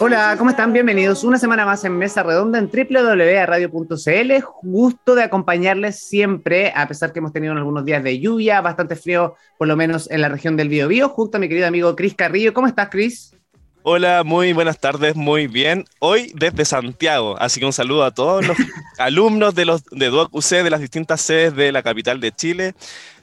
Hola, 0.00 0.34
¿cómo 0.36 0.50
están? 0.50 0.72
Bienvenidos 0.72 1.22
una 1.22 1.38
semana 1.38 1.64
más 1.64 1.84
en 1.84 1.96
Mesa 1.96 2.24
Redonda 2.24 2.58
en 2.58 2.68
www.radio.cl. 2.68 4.44
Gusto 4.62 5.14
de 5.14 5.22
acompañarles 5.22 6.00
siempre, 6.00 6.72
a 6.74 6.88
pesar 6.88 7.12
que 7.12 7.20
hemos 7.20 7.32
tenido 7.32 7.52
algunos 7.52 7.84
días 7.84 8.02
de 8.02 8.18
lluvia, 8.18 8.60
bastante 8.60 8.96
frío, 8.96 9.36
por 9.56 9.68
lo 9.68 9.76
menos 9.76 10.10
en 10.10 10.20
la 10.20 10.28
región 10.28 10.56
del 10.56 10.68
Biobío, 10.68 11.10
junto 11.10 11.36
a 11.36 11.40
mi 11.40 11.48
querido 11.48 11.68
amigo 11.68 11.94
Cris 11.94 12.14
Carrillo. 12.14 12.52
¿Cómo 12.52 12.66
estás, 12.66 12.88
Cris? 12.88 13.36
Hola, 13.84 14.24
muy 14.24 14.52
buenas 14.52 14.80
tardes, 14.80 15.14
muy 15.14 15.46
bien. 15.46 15.84
Hoy 16.00 16.32
desde 16.34 16.64
Santiago, 16.64 17.36
así 17.38 17.60
que 17.60 17.66
un 17.66 17.72
saludo 17.72 18.04
a 18.04 18.10
todos 18.10 18.44
los 18.44 18.56
alumnos 18.98 19.54
de 19.54 19.64
los 19.64 19.84
de 19.84 20.06
DUOC 20.08 20.34
UC 20.34 20.50
de 20.64 20.70
las 20.70 20.80
distintas 20.80 21.20
sedes 21.20 21.54
de 21.54 21.70
la 21.70 21.84
capital 21.84 22.20
de 22.20 22.32
Chile 22.32 22.74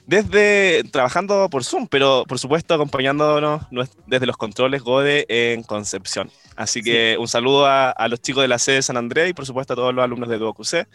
desde 0.06 0.84
trabajando 0.92 1.48
por 1.50 1.64
Zoom, 1.64 1.88
pero 1.88 2.24
por 2.26 2.38
supuesto 2.38 2.74
acompañándonos 2.74 3.62
desde 4.06 4.26
los 4.26 4.36
controles 4.36 4.82
GODE 4.82 5.26
en 5.28 5.62
Concepción. 5.62 6.30
Así 6.54 6.80
que 6.82 7.16
un 7.20 7.28
saludo 7.28 7.66
a, 7.66 7.94
los 8.08 8.20
chicos 8.22 8.42
de 8.42 8.48
la 8.48 8.58
sede 8.58 8.76
de 8.76 8.82
San 8.82 8.96
Andrés 8.96 9.30
y 9.30 9.34
por 9.34 9.44
supuesto 9.44 9.74
a 9.74 9.76
todos 9.76 9.94
los 9.94 10.02
alumnos 10.02 10.28
de 10.28 10.38
DuoQC. 10.38 10.88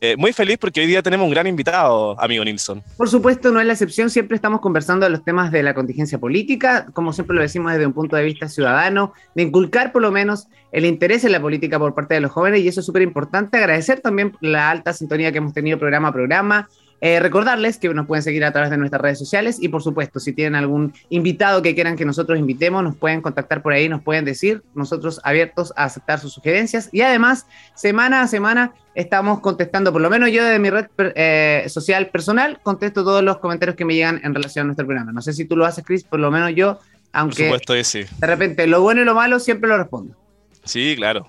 Eh, 0.00 0.16
muy 0.16 0.32
feliz 0.32 0.58
porque 0.58 0.80
hoy 0.80 0.86
día 0.86 1.02
tenemos 1.02 1.24
un 1.24 1.32
gran 1.32 1.46
invitado, 1.46 2.20
amigo 2.20 2.44
Nilsson. 2.44 2.82
Por 2.96 3.08
supuesto, 3.08 3.50
no 3.50 3.60
es 3.60 3.66
la 3.66 3.72
excepción, 3.72 4.10
siempre 4.10 4.36
estamos 4.36 4.60
conversando 4.60 5.06
de 5.06 5.10
los 5.10 5.24
temas 5.24 5.50
de 5.50 5.62
la 5.64 5.74
contingencia 5.74 6.18
política, 6.18 6.86
como 6.92 7.12
siempre 7.12 7.34
lo 7.34 7.42
decimos 7.42 7.72
desde 7.72 7.86
un 7.86 7.94
punto 7.94 8.14
de 8.14 8.22
vista 8.22 8.48
ciudadano, 8.48 9.12
de 9.34 9.42
inculcar 9.42 9.90
por 9.90 10.02
lo 10.02 10.12
menos 10.12 10.46
el 10.70 10.84
interés 10.84 11.24
en 11.24 11.32
la 11.32 11.40
política 11.40 11.78
por 11.78 11.94
parte 11.94 12.14
de 12.14 12.20
los 12.20 12.30
jóvenes 12.30 12.60
y 12.60 12.68
eso 12.68 12.80
es 12.80 12.86
súper 12.86 13.02
importante. 13.02 13.56
Agradecer 13.56 14.00
también 14.00 14.36
la 14.40 14.70
alta 14.70 14.92
sintonía 14.92 15.32
que 15.32 15.38
hemos 15.38 15.52
tenido 15.52 15.78
programa 15.78 16.08
a 16.08 16.12
programa 16.12 16.68
eh, 17.00 17.20
recordarles 17.20 17.78
que 17.78 17.92
nos 17.94 18.06
pueden 18.06 18.22
seguir 18.22 18.44
a 18.44 18.52
través 18.52 18.70
de 18.70 18.76
nuestras 18.76 19.00
redes 19.00 19.18
sociales 19.18 19.58
y 19.60 19.68
por 19.68 19.82
supuesto, 19.82 20.18
si 20.18 20.32
tienen 20.32 20.56
algún 20.56 20.92
invitado 21.10 21.62
que 21.62 21.74
quieran 21.74 21.96
que 21.96 22.04
nosotros 22.04 22.38
invitemos, 22.38 22.82
nos 22.82 22.96
pueden 22.96 23.20
contactar 23.20 23.62
por 23.62 23.72
ahí, 23.72 23.88
nos 23.88 24.02
pueden 24.02 24.24
decir, 24.24 24.62
nosotros 24.74 25.20
abiertos 25.22 25.72
a 25.76 25.84
aceptar 25.84 26.18
sus 26.18 26.32
sugerencias 26.32 26.88
y 26.92 27.02
además, 27.02 27.46
semana 27.74 28.22
a 28.22 28.26
semana 28.26 28.72
estamos 28.94 29.40
contestando, 29.40 29.92
por 29.92 30.00
lo 30.00 30.10
menos 30.10 30.32
yo 30.32 30.44
de 30.44 30.58
mi 30.58 30.70
red 30.70 30.86
eh, 30.98 31.66
social 31.68 32.08
personal, 32.08 32.58
contesto 32.62 33.04
todos 33.04 33.22
los 33.22 33.38
comentarios 33.38 33.76
que 33.76 33.84
me 33.84 33.94
llegan 33.94 34.20
en 34.24 34.34
relación 34.34 34.64
a 34.64 34.66
nuestro 34.66 34.86
programa. 34.86 35.12
No 35.12 35.22
sé 35.22 35.32
si 35.32 35.44
tú 35.44 35.56
lo 35.56 35.66
haces, 35.66 35.84
Chris, 35.84 36.02
por 36.02 36.18
lo 36.18 36.32
menos 36.32 36.52
yo, 36.56 36.80
aunque 37.12 37.48
por 37.48 37.60
supuesto 37.60 37.74
que 37.74 37.84
sí. 37.84 38.16
de 38.18 38.26
repente 38.26 38.66
lo 38.66 38.82
bueno 38.82 39.02
y 39.02 39.04
lo 39.04 39.14
malo 39.14 39.38
siempre 39.38 39.68
lo 39.68 39.78
respondo. 39.78 40.16
Sí, 40.64 40.94
claro. 40.96 41.28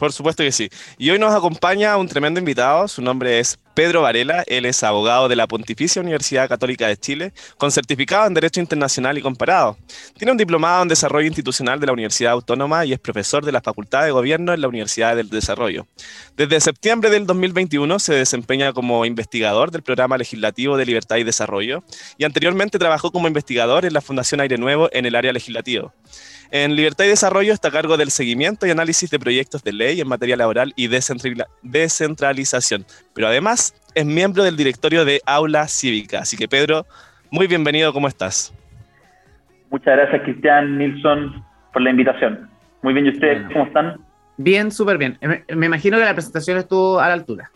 Por 0.00 0.14
supuesto 0.14 0.42
que 0.42 0.50
sí. 0.50 0.70
Y 0.96 1.10
hoy 1.10 1.18
nos 1.18 1.34
acompaña 1.34 1.98
un 1.98 2.08
tremendo 2.08 2.40
invitado, 2.40 2.88
su 2.88 3.02
nombre 3.02 3.38
es 3.38 3.58
Pedro 3.74 4.00
Varela, 4.00 4.42
él 4.46 4.64
es 4.64 4.82
abogado 4.82 5.28
de 5.28 5.36
la 5.36 5.46
Pontificia 5.46 6.00
Universidad 6.00 6.48
Católica 6.48 6.86
de 6.86 6.96
Chile, 6.96 7.34
con 7.58 7.70
certificado 7.70 8.26
en 8.26 8.32
Derecho 8.32 8.60
Internacional 8.60 9.18
y 9.18 9.20
Comparado. 9.20 9.76
Tiene 10.16 10.32
un 10.32 10.38
diplomado 10.38 10.82
en 10.82 10.88
Desarrollo 10.88 11.26
Institucional 11.26 11.80
de 11.80 11.86
la 11.86 11.92
Universidad 11.92 12.32
Autónoma 12.32 12.86
y 12.86 12.94
es 12.94 12.98
profesor 12.98 13.44
de 13.44 13.52
la 13.52 13.60
Facultad 13.60 14.04
de 14.04 14.10
Gobierno 14.10 14.54
en 14.54 14.62
la 14.62 14.68
Universidad 14.68 15.16
del 15.16 15.28
Desarrollo. 15.28 15.86
Desde 16.34 16.58
septiembre 16.62 17.10
del 17.10 17.26
2021 17.26 17.98
se 17.98 18.14
desempeña 18.14 18.72
como 18.72 19.04
investigador 19.04 19.70
del 19.70 19.82
Programa 19.82 20.16
Legislativo 20.16 20.78
de 20.78 20.86
Libertad 20.86 21.16
y 21.16 21.24
Desarrollo 21.24 21.84
y 22.16 22.24
anteriormente 22.24 22.78
trabajó 22.78 23.12
como 23.12 23.28
investigador 23.28 23.84
en 23.84 23.92
la 23.92 24.00
Fundación 24.00 24.40
Aire 24.40 24.56
Nuevo 24.56 24.88
en 24.92 25.04
el 25.04 25.14
área 25.14 25.34
legislativa. 25.34 25.92
En 26.52 26.74
Libertad 26.74 27.04
y 27.04 27.08
Desarrollo 27.08 27.52
está 27.52 27.68
a 27.68 27.70
cargo 27.70 27.96
del 27.96 28.10
seguimiento 28.10 28.66
y 28.66 28.70
análisis 28.70 29.08
de 29.08 29.20
proyectos 29.20 29.62
de 29.62 29.72
ley 29.72 30.00
en 30.00 30.08
materia 30.08 30.36
laboral 30.36 30.72
y 30.74 30.88
descentralización, 30.88 32.84
pero 33.14 33.28
además 33.28 33.72
es 33.94 34.04
miembro 34.04 34.42
del 34.42 34.56
directorio 34.56 35.04
de 35.04 35.20
Aula 35.26 35.68
Cívica. 35.68 36.18
Así 36.20 36.36
que 36.36 36.48
Pedro, 36.48 36.86
muy 37.30 37.46
bienvenido, 37.46 37.92
¿cómo 37.92 38.08
estás? 38.08 38.52
Muchas 39.70 39.96
gracias 39.96 40.22
Cristian 40.22 40.76
Nilsson 40.76 41.44
por 41.72 41.82
la 41.82 41.90
invitación. 41.90 42.50
Muy 42.82 42.94
bien, 42.94 43.06
¿y 43.06 43.10
ustedes 43.10 43.46
cómo 43.52 43.66
están? 43.66 44.00
Bien, 44.36 44.72
súper 44.72 44.98
bien. 44.98 45.18
me 45.54 45.66
imagino 45.66 45.98
que 45.98 46.04
la 46.04 46.14
presentación 46.14 46.58
estuvo 46.58 46.98
a 46.98 47.06
la 47.06 47.14
altura. 47.14 47.48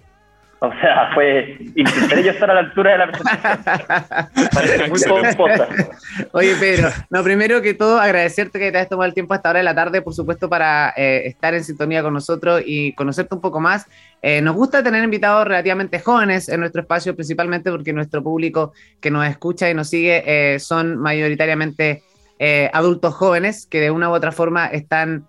O 0.67 0.81
sea, 0.81 1.11
fue. 1.15 1.59
Intentaré 1.75 2.25
yo 2.25 2.31
estar 2.31 2.51
a 2.51 2.55
la 2.55 2.61
altura 2.61 2.93
de 2.93 2.99
la 2.99 3.07
presentación. 3.13 4.49
Parece 4.53 4.89
muy 4.89 5.01
pomposa. 5.01 5.69
Oye, 6.33 6.55
Pedro, 6.57 6.89
no, 7.11 7.23
primero 7.23 7.61
que 7.61 7.75
todo, 7.75 8.01
agradecerte 8.01 8.59
que 8.59 8.73
te 8.73 8.79
hayas 8.79 8.89
tomado 8.89 9.07
el 9.07 9.15
tiempo 9.15 9.35
hasta 9.35 9.49
ahora 9.49 9.59
de 9.59 9.65
la 9.65 9.75
tarde, 9.75 10.01
por 10.03 10.15
supuesto, 10.15 10.49
para 10.49 10.95
eh, 10.97 11.27
estar 11.27 11.55
en 11.55 11.65
sintonía 11.65 12.03
con 12.03 12.15
nosotros 12.15 12.63
y 12.65 12.93
conocerte 12.95 13.35
un 13.35 13.41
poco 13.41 13.61
más. 13.61 13.87
Eh, 14.23 14.41
nos 14.41 14.57
gusta 14.57 14.83
tener 14.83 15.05
invitados 15.05 15.47
relativamente 15.47 15.99
jóvenes 15.99 16.49
en 16.49 16.61
nuestro 16.61 16.83
espacio, 16.83 17.15
principalmente 17.15 17.71
porque 17.71 17.93
nuestro 17.93 18.23
público 18.23 18.73
que 19.01 19.11
nos 19.11 19.27
escucha 19.27 19.69
y 19.69 19.75
nos 19.75 19.91
sigue 19.91 20.23
eh, 20.27 20.59
son 20.59 20.97
mayoritariamente 20.97 22.03
adultos 22.75 23.15
jóvenes 23.15 23.67
que 23.71 23.81
de 23.81 23.91
una 23.91 24.11
u 24.11 24.13
otra 24.13 24.31
forma 24.31 24.67
están 24.67 25.27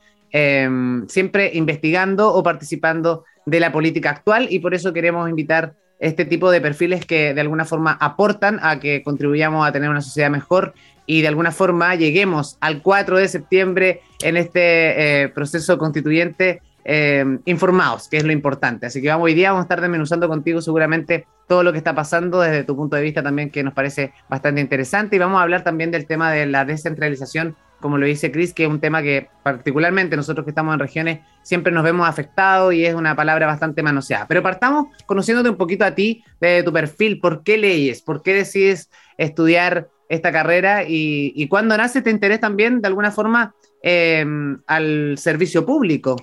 siempre 1.07 1.52
investigando 1.53 2.34
o 2.34 2.44
participando 2.44 3.23
de 3.46 3.60
la 3.60 3.72
política 3.72 4.10
actual 4.10 4.48
y 4.50 4.60
por 4.60 4.74
eso 4.74 4.94
queremos 4.94 5.30
invitar 5.30 5.74
este 6.00 6.26
tipo 6.26 6.52
de 6.52 6.62
perfiles 6.62 7.06
que 7.06 7.34
de 7.34 7.42
alguna 7.42 7.66
forma 7.66 7.98
aportan 8.00 8.60
a 8.62 8.80
que 8.80 9.02
contribuyamos 9.04 9.66
a 9.68 9.72
tener 9.72 9.90
una 9.90 10.02
sociedad 10.02 10.30
mejor 10.30 10.74
y 11.06 11.22
de 11.22 11.28
alguna 11.28 11.52
forma 11.52 11.96
lleguemos 11.96 12.58
al 12.60 12.82
4 12.82 13.18
de 13.18 13.28
septiembre 13.28 14.02
en 14.22 14.38
este 14.38 15.24
eh, 15.24 15.30
proceso 15.30 15.78
constituyente 15.78 16.62
eh, 16.84 17.26
informados, 17.46 18.08
que 18.08 18.18
es 18.18 18.24
lo 18.24 18.32
importante. 18.32 18.86
Así 18.86 19.02
que 19.02 19.08
vamos, 19.08 19.26
hoy 19.26 19.34
día 19.34 19.50
vamos 19.50 19.64
a 19.64 19.66
estar 19.66 19.82
desmenuzando 19.82 20.28
contigo 20.28 20.62
seguramente 20.62 21.26
todo 21.48 21.64
lo 21.64 21.72
que 21.72 21.80
está 21.80 21.96
pasando 21.96 22.42
desde 22.42 22.64
tu 22.64 22.76
punto 22.76 22.96
de 22.96 23.02
vista 23.02 23.24
también, 23.24 23.50
que 23.50 23.64
nos 23.64 23.74
parece 23.74 24.14
bastante 24.30 24.62
interesante. 24.62 25.16
Y 25.16 25.20
vamos 25.20 25.40
a 25.40 25.44
hablar 25.44 25.64
también 25.64 25.92
del 25.92 26.06
tema 26.06 26.32
de 26.32 26.46
la 26.46 26.66
descentralización 26.66 27.56
como 27.85 28.00
lo 28.00 28.07
dice 28.07 28.31
Chris, 28.31 28.51
que 28.51 28.63
es 28.63 28.69
un 28.69 28.79
tema 28.79 29.03
que 29.03 29.28
particularmente 29.44 30.16
nosotros 30.16 30.44
que 30.44 30.50
estamos 30.50 30.73
en 30.73 30.79
regiones 30.79 31.19
siempre 31.44 31.72
nos 31.72 31.84
vemos 31.84 32.09
afectados 32.09 32.73
y 32.73 32.84
es 32.84 32.96
una 32.96 33.16
palabra 33.16 33.46
bastante 33.46 33.84
manoseada. 33.84 34.25
Pero 34.28 34.41
partamos 34.41 34.88
conociéndote 35.06 35.51
un 35.51 35.56
poquito 35.56 35.85
a 35.85 35.91
ti, 35.91 36.23
de 36.41 36.63
tu 36.63 36.73
perfil, 36.73 37.19
¿por 37.19 37.44
qué 37.44 37.59
leyes? 37.59 38.01
¿Por 38.01 38.23
qué 38.23 38.34
decides 38.34 38.90
estudiar 39.19 39.90
esta 40.09 40.31
carrera? 40.31 40.81
¿Y, 40.81 41.31
y 41.35 41.47
cuándo 41.47 41.78
nace 41.78 42.00
este 42.00 42.09
interés 42.09 42.40
también, 42.40 42.81
de 42.81 42.88
alguna 42.88 43.12
forma, 43.12 43.53
em, 43.84 44.57
al 44.66 45.19
servicio 45.19 45.63
público? 45.63 46.16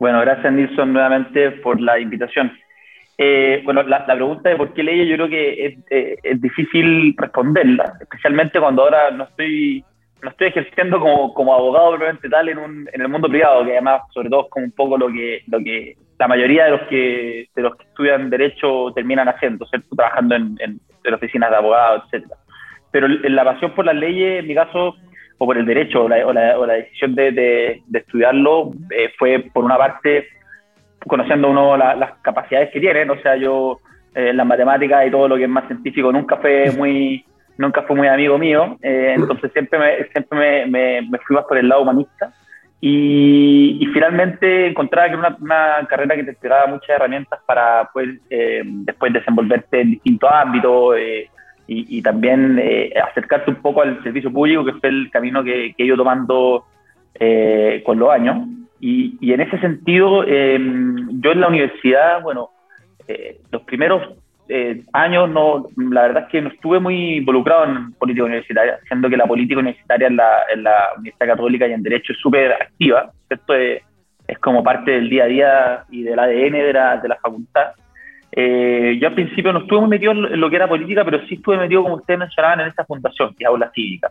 Bueno, 0.00 0.20
gracias 0.20 0.52
Nilsson 0.52 0.92
nuevamente 0.92 1.52
por 1.62 1.80
la 1.80 2.00
invitación. 2.00 2.50
Eh, 3.22 3.60
bueno, 3.66 3.82
la, 3.82 4.06
pregunta 4.06 4.48
de 4.48 4.56
por 4.56 4.72
qué 4.72 4.82
leyes 4.82 5.06
yo 5.06 5.16
creo 5.16 5.28
que 5.28 5.66
es, 5.66 5.78
eh, 5.90 6.16
es, 6.22 6.40
difícil 6.40 7.14
responderla, 7.18 7.92
especialmente 8.00 8.58
cuando 8.58 8.82
ahora 8.82 9.10
no 9.10 9.24
estoy 9.24 9.84
no 10.22 10.30
estoy 10.30 10.46
ejerciendo 10.46 10.98
como, 10.98 11.34
como 11.34 11.52
abogado 11.52 11.90
probablemente 11.90 12.30
tal 12.30 12.48
en, 12.48 12.56
un, 12.56 12.88
en 12.90 13.00
el 13.02 13.08
mundo 13.10 13.28
privado, 13.28 13.62
que 13.66 13.72
además 13.72 14.04
sobre 14.14 14.30
todo 14.30 14.44
es 14.44 14.50
como 14.50 14.64
un 14.64 14.72
poco 14.72 14.96
lo 14.96 15.08
que, 15.12 15.42
lo 15.48 15.58
que 15.58 15.98
la 16.18 16.28
mayoría 16.28 16.64
de 16.64 16.70
los 16.70 16.80
que, 16.88 17.48
de 17.54 17.62
los 17.62 17.76
que 17.76 17.84
estudian 17.84 18.30
derecho 18.30 18.90
terminan 18.94 19.28
haciendo, 19.28 19.66
¿cierto? 19.66 19.94
trabajando 19.94 20.36
en, 20.36 20.56
en, 20.58 20.80
oficinas 21.12 21.50
de 21.50 21.56
abogados, 21.56 22.04
etcétera. 22.06 22.40
Pero 22.90 23.06
la 23.06 23.44
pasión 23.44 23.74
por 23.74 23.84
las 23.84 23.96
leyes, 23.96 24.40
en 24.40 24.46
mi 24.46 24.54
caso, 24.54 24.96
o 25.36 25.46
por 25.46 25.58
el 25.58 25.66
derecho, 25.66 26.04
o 26.04 26.08
la, 26.08 26.26
o 26.26 26.32
la, 26.66 26.72
decisión 26.72 27.14
de, 27.14 27.32
de, 27.32 27.98
estudiarlo, 27.98 28.72
eh, 28.90 29.12
fue 29.18 29.44
por 29.52 29.62
una 29.62 29.76
parte 29.76 30.26
conociendo 31.06 31.50
uno 31.50 31.76
las 31.76 32.12
capacidades 32.22 32.70
que 32.70 32.80
tiene, 32.80 33.08
o 33.10 33.20
sea, 33.20 33.36
yo 33.36 33.80
eh, 34.14 34.32
las 34.32 34.46
matemáticas 34.46 35.06
y 35.06 35.10
todo 35.10 35.28
lo 35.28 35.36
que 35.36 35.44
es 35.44 35.48
más 35.48 35.66
científico 35.68 36.10
nunca 36.10 36.36
fue 36.38 36.72
muy 36.76 37.24
nunca 37.56 37.82
fue 37.82 37.94
muy 37.94 38.08
amigo 38.08 38.38
mío, 38.38 38.76
eh, 38.82 39.14
entonces 39.16 39.52
siempre, 39.52 39.78
me, 39.78 40.04
siempre 40.08 40.66
me, 40.66 41.02
me, 41.02 41.18
fui 41.18 41.36
más 41.36 41.44
por 41.44 41.58
el 41.58 41.68
lado 41.68 41.82
humanista. 41.82 42.32
Y, 42.80 43.86
finalmente 43.92 44.68
encontraba 44.68 45.08
que 45.08 45.14
era 45.14 45.36
una, 45.38 45.86
carrera 45.86 46.16
que 46.16 46.24
te 46.24 46.30
entregaba 46.30 46.68
muchas 46.68 46.88
herramientas 46.88 47.38
para 47.44 47.90
eh, 48.30 48.62
después 48.64 49.12
desenvolverte 49.12 49.82
en 49.82 49.90
distintos 49.90 50.30
ámbitos 50.32 50.96
y, 51.68 52.02
también 52.02 52.60
acercarte 53.10 53.50
un 53.50 53.62
poco 53.62 53.82
al 53.82 54.02
servicio 54.02 54.32
público, 54.32 54.64
que 54.64 54.72
fue 54.72 54.88
el 54.88 55.10
camino 55.10 55.44
que, 55.44 55.74
que 55.76 55.82
he 55.82 55.86
ido 55.86 55.98
tomando 55.98 56.64
con 57.84 57.98
los 57.98 58.10
años. 58.10 58.48
Y, 58.80 59.32
en 59.32 59.40
ese 59.40 59.58
sentido, 59.58 60.24
em, 60.26 61.20
yo 61.20 61.32
en 61.32 61.40
la 61.40 61.48
universidad, 61.48 62.22
bueno, 62.22 62.50
eh, 63.06 63.38
los 63.50 63.62
primeros 63.62 64.16
eh, 64.48 64.82
años, 64.92 65.28
no, 65.30 65.66
la 65.76 66.02
verdad 66.02 66.24
es 66.24 66.28
que 66.30 66.42
no 66.42 66.48
estuve 66.48 66.80
muy 66.80 67.16
involucrado 67.18 67.66
en 67.66 67.92
política 67.92 68.24
universitaria, 68.24 68.78
siendo 68.88 69.08
que 69.08 69.16
la 69.16 69.26
política 69.26 69.60
universitaria 69.60 70.08
en 70.08 70.16
la, 70.16 70.30
en 70.52 70.62
la 70.64 70.88
Universidad 70.96 71.34
Católica 71.34 71.68
y 71.68 71.72
en 71.72 71.82
Derecho 71.82 72.12
es 72.12 72.18
súper 72.18 72.52
activa, 72.54 73.12
¿cierto? 73.28 73.54
Es, 73.54 73.82
es, 74.26 74.38
como 74.38 74.64
parte 74.64 74.92
del 74.92 75.08
día 75.08 75.24
a 75.24 75.26
día 75.26 75.84
y 75.90 76.02
del 76.02 76.18
ADN 76.18 76.52
de 76.52 76.72
la, 76.72 76.96
de 76.96 77.08
la 77.08 77.16
facultad. 77.16 77.72
Eh, 78.32 78.96
yo 79.00 79.08
al 79.08 79.14
principio 79.14 79.52
no 79.52 79.60
estuve 79.60 79.80
muy 79.80 79.90
metido 79.90 80.12
en 80.12 80.40
lo 80.40 80.48
que 80.48 80.56
era 80.56 80.68
política, 80.68 81.04
pero 81.04 81.24
sí 81.26 81.34
estuve 81.34 81.58
metido, 81.58 81.82
como 81.82 81.96
ustedes 81.96 82.20
mencionaban, 82.20 82.60
en 82.60 82.68
esta 82.68 82.84
fundación, 82.84 83.34
que 83.34 83.44
es 83.44 83.48
Aula 83.48 83.70
Cívica. 83.74 84.10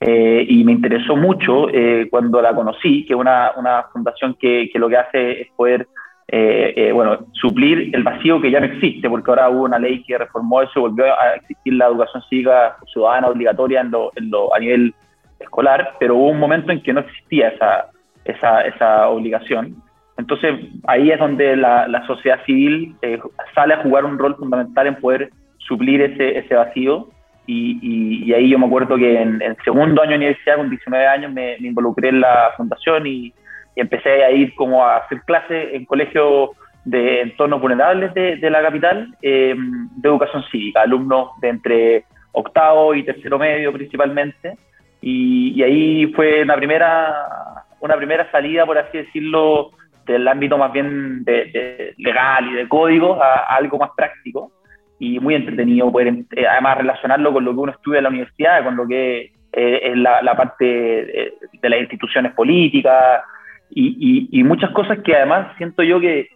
Eh, 0.00 0.46
y 0.48 0.64
me 0.64 0.72
interesó 0.72 1.14
mucho 1.14 1.68
eh, 1.68 2.08
cuando 2.10 2.40
la 2.40 2.54
conocí, 2.54 3.04
que 3.04 3.12
es 3.12 3.18
una, 3.18 3.52
una 3.56 3.84
fundación 3.92 4.34
que, 4.40 4.70
que, 4.72 4.78
lo 4.78 4.88
que 4.88 4.96
hace 4.96 5.42
es 5.42 5.48
poder 5.56 5.86
bueno, 6.94 7.26
suplir 7.32 7.90
el 7.92 8.04
vacío 8.04 8.40
que 8.40 8.52
ya 8.52 8.60
no 8.60 8.66
existe, 8.66 9.10
porque 9.10 9.28
ahora 9.32 9.50
hubo 9.50 9.64
una 9.64 9.80
ley 9.80 10.04
que 10.04 10.16
reformó 10.16 10.62
eso, 10.62 10.82
volvió 10.82 11.06
a 11.06 11.34
existir 11.34 11.74
la 11.74 11.86
educación 11.86 12.22
cívica 12.30 12.76
ciudadana 12.92 13.26
obligatoria 13.26 13.80
en 13.80 13.90
lo, 13.90 14.12
en 14.14 14.30
lo, 14.30 14.54
a 14.54 14.60
nivel 14.60 14.94
escolar, 15.40 15.94
pero 15.98 16.14
hubo 16.14 16.28
un 16.28 16.38
momento 16.38 16.70
en 16.70 16.82
que 16.82 16.92
no 16.92 17.00
existía 17.00 17.48
esa, 17.48 17.90
esa, 18.24 18.62
esa 18.62 19.08
obligación. 19.08 19.82
Entonces 20.16 20.54
ahí 20.86 21.10
es 21.10 21.18
donde 21.18 21.56
la, 21.56 21.88
la 21.88 22.06
sociedad 22.06 22.44
civil 22.44 22.94
eh, 23.02 23.18
sale 23.54 23.74
a 23.74 23.82
jugar 23.82 24.04
un 24.04 24.18
rol 24.18 24.36
fundamental 24.36 24.86
en 24.86 24.96
poder 24.96 25.30
suplir 25.58 26.02
ese, 26.02 26.38
ese 26.38 26.54
vacío. 26.54 27.08
Y, 27.46 28.26
y, 28.26 28.32
ahí 28.32 28.48
yo 28.50 28.58
me 28.58 28.66
acuerdo 28.66 28.96
que 28.96 29.20
en 29.20 29.42
el 29.42 29.56
segundo 29.64 30.02
año 30.02 30.12
de 30.12 30.16
universidad, 30.16 30.56
con 30.56 30.70
19 30.70 31.06
años, 31.06 31.32
me, 31.32 31.56
involucré 31.58 32.10
en 32.10 32.20
la 32.20 32.52
fundación 32.56 33.06
y, 33.06 33.32
empecé 33.76 34.24
a 34.24 34.30
ir 34.30 34.54
como 34.56 34.84
a 34.84 34.98
hacer 34.98 35.22
clases 35.22 35.72
en 35.72 35.86
colegios 35.86 36.50
de 36.84 37.22
entornos 37.22 37.60
vulnerables 37.60 38.12
de, 38.12 38.36
de 38.36 38.50
la 38.50 38.60
capital, 38.60 39.16
eh, 39.22 39.54
de 39.56 40.08
educación 40.08 40.42
cívica, 40.50 40.82
alumnos 40.82 41.30
de 41.40 41.48
entre 41.48 42.04
octavo 42.32 42.94
y 42.94 43.04
tercero 43.04 43.38
medio 43.38 43.72
principalmente. 43.72 44.58
Y, 45.00 45.52
y, 45.56 45.62
ahí 45.62 46.12
fue 46.14 46.42
una 46.42 46.56
primera, 46.56 47.64
una 47.80 47.96
primera 47.96 48.30
salida, 48.30 48.66
por 48.66 48.76
así 48.76 48.98
decirlo, 48.98 49.70
del 50.06 50.26
ámbito 50.28 50.58
más 50.58 50.72
bien 50.72 51.24
de, 51.24 51.94
legal 51.98 52.48
y 52.50 52.54
de 52.54 52.68
código 52.68 53.22
a, 53.22 53.44
algo 53.56 53.78
más 53.78 53.90
práctico 53.96 54.50
y 55.00 55.18
muy 55.18 55.34
entretenido 55.34 55.90
poder 55.90 56.08
eh, 56.36 56.46
además 56.46 56.76
relacionarlo 56.76 57.32
con 57.32 57.44
lo 57.44 57.52
que 57.52 57.58
uno 57.58 57.72
estudia 57.72 57.98
en 57.98 58.04
la 58.04 58.10
universidad, 58.10 58.62
con 58.62 58.76
lo 58.76 58.86
que 58.86 59.32
eh, 59.52 59.80
es 59.82 59.96
la, 59.96 60.36
parte 60.36 60.64
de, 60.64 61.68
las 61.68 61.80
instituciones 61.80 62.32
políticas 62.34 63.22
y, 63.70 64.28
y, 64.30 64.44
muchas 64.44 64.70
cosas 64.70 64.98
que 65.00 65.16
además 65.16 65.56
siento 65.56 65.82
yo 65.82 66.00
que 66.00 66.28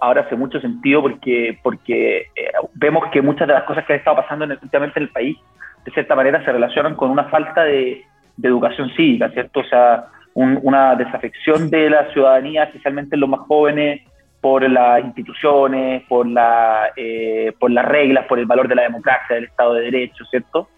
ahora 0.00 0.22
hace 0.22 0.36
mucho 0.36 0.60
sentido 0.60 1.02
porque, 1.02 1.58
porque 1.62 2.28
eh, 2.36 2.52
vemos 2.74 3.10
que 3.10 3.20
muchas 3.20 3.48
de 3.48 3.54
las 3.54 3.64
cosas 3.64 3.84
que 3.84 3.94
han 3.94 3.98
estado 3.98 4.16
pasando 4.16 4.44
últimamente 4.44 5.00
en 5.00 5.02
el 5.04 5.08
país 5.08 5.36
de 5.84 5.90
cierta 5.90 6.14
manera 6.14 6.44
se 6.44 6.52
relacionan 6.52 6.94
con 6.94 7.10
una 7.10 7.24
falta 7.24 7.64
de, 7.64 8.04
de 8.36 8.48
educación 8.48 8.90
cívica, 8.90 9.30
¿cierto? 9.30 9.60
O 9.60 9.64
sea, 9.64 10.04
una 10.34 10.94
desafección 10.94 11.68
de 11.68 11.90
la 11.90 12.10
ciudadanía, 12.12 12.64
especialmente 12.64 13.16
en 13.16 13.20
los 13.20 13.28
más 13.28 13.40
jóvenes, 13.40 14.02
por 14.42 14.68
las 14.68 15.04
instituciones, 15.04 16.02
por, 16.08 16.26
la, 16.26 16.90
eh, 16.96 17.52
por 17.58 17.70
las 17.70 17.86
reglas, 17.86 18.26
por 18.26 18.40
el 18.40 18.46
valor 18.46 18.66
de 18.66 18.74
la 18.74 18.82
democracia, 18.82 19.36
del 19.36 19.44
Estado 19.44 19.74
de 19.74 19.84
Derecho, 19.84 20.24
¿cierto? 20.24 20.68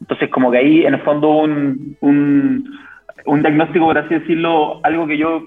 Entonces, 0.00 0.28
como 0.28 0.50
que 0.50 0.58
ahí, 0.58 0.84
en 0.84 0.94
el 0.94 1.02
fondo, 1.02 1.30
un, 1.30 1.96
un, 2.00 2.78
un 3.24 3.42
diagnóstico, 3.42 3.86
por 3.86 3.96
así 3.96 4.14
decirlo, 4.14 4.80
algo 4.82 5.06
que 5.06 5.16
yo 5.16 5.44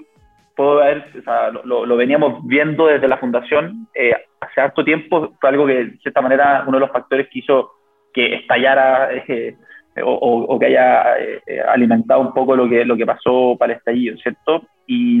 puedo 0.56 0.76
ver, 0.76 1.04
o 1.18 1.22
sea, 1.22 1.50
lo, 1.50 1.84
lo, 1.84 1.96
veníamos 1.98 2.44
viendo 2.46 2.86
desde 2.86 3.08
la 3.08 3.18
fundación 3.18 3.86
eh, 3.94 4.14
hace 4.40 4.60
harto 4.62 4.82
tiempo, 4.82 5.34
fue 5.38 5.50
algo 5.50 5.66
que, 5.66 5.84
de 5.84 5.98
cierta 5.98 6.22
manera, 6.22 6.64
uno 6.66 6.78
de 6.78 6.86
los 6.86 6.92
factores 6.92 7.28
que 7.30 7.40
hizo 7.40 7.72
que 8.14 8.36
estallara 8.36 9.12
eh, 9.12 9.54
o, 10.02 10.58
que 10.58 10.66
haya 10.66 11.18
eh, 11.18 11.60
alimentado 11.68 12.20
un 12.20 12.32
poco 12.32 12.56
lo 12.56 12.66
que, 12.70 12.86
lo 12.86 12.96
que 12.96 13.04
pasó 13.04 13.54
para 13.58 13.74
el 13.74 13.78
estallido, 13.78 14.16
¿cierto? 14.16 14.62
Y, 14.86 15.20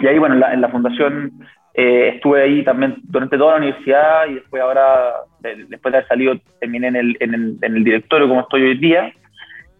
y 0.00 0.06
ahí, 0.06 0.18
bueno, 0.18 0.34
en 0.34 0.60
la, 0.60 0.68
fundación 0.68 1.32
eh, 1.74 2.12
estuve 2.14 2.42
ahí 2.42 2.64
también 2.64 2.96
durante 3.04 3.38
toda 3.38 3.52
la 3.52 3.58
universidad 3.58 4.26
y 4.28 4.34
después 4.34 4.62
ahora, 4.62 5.12
después 5.40 5.92
de 5.92 5.98
haber 5.98 6.08
salido, 6.08 6.34
terminé 6.60 6.88
en 6.88 6.96
el, 6.96 7.16
en 7.20 7.34
el, 7.34 7.58
en 7.62 7.76
el 7.76 7.84
directorio 7.84 8.28
como 8.28 8.40
estoy 8.42 8.62
hoy 8.62 8.78
día. 8.78 9.12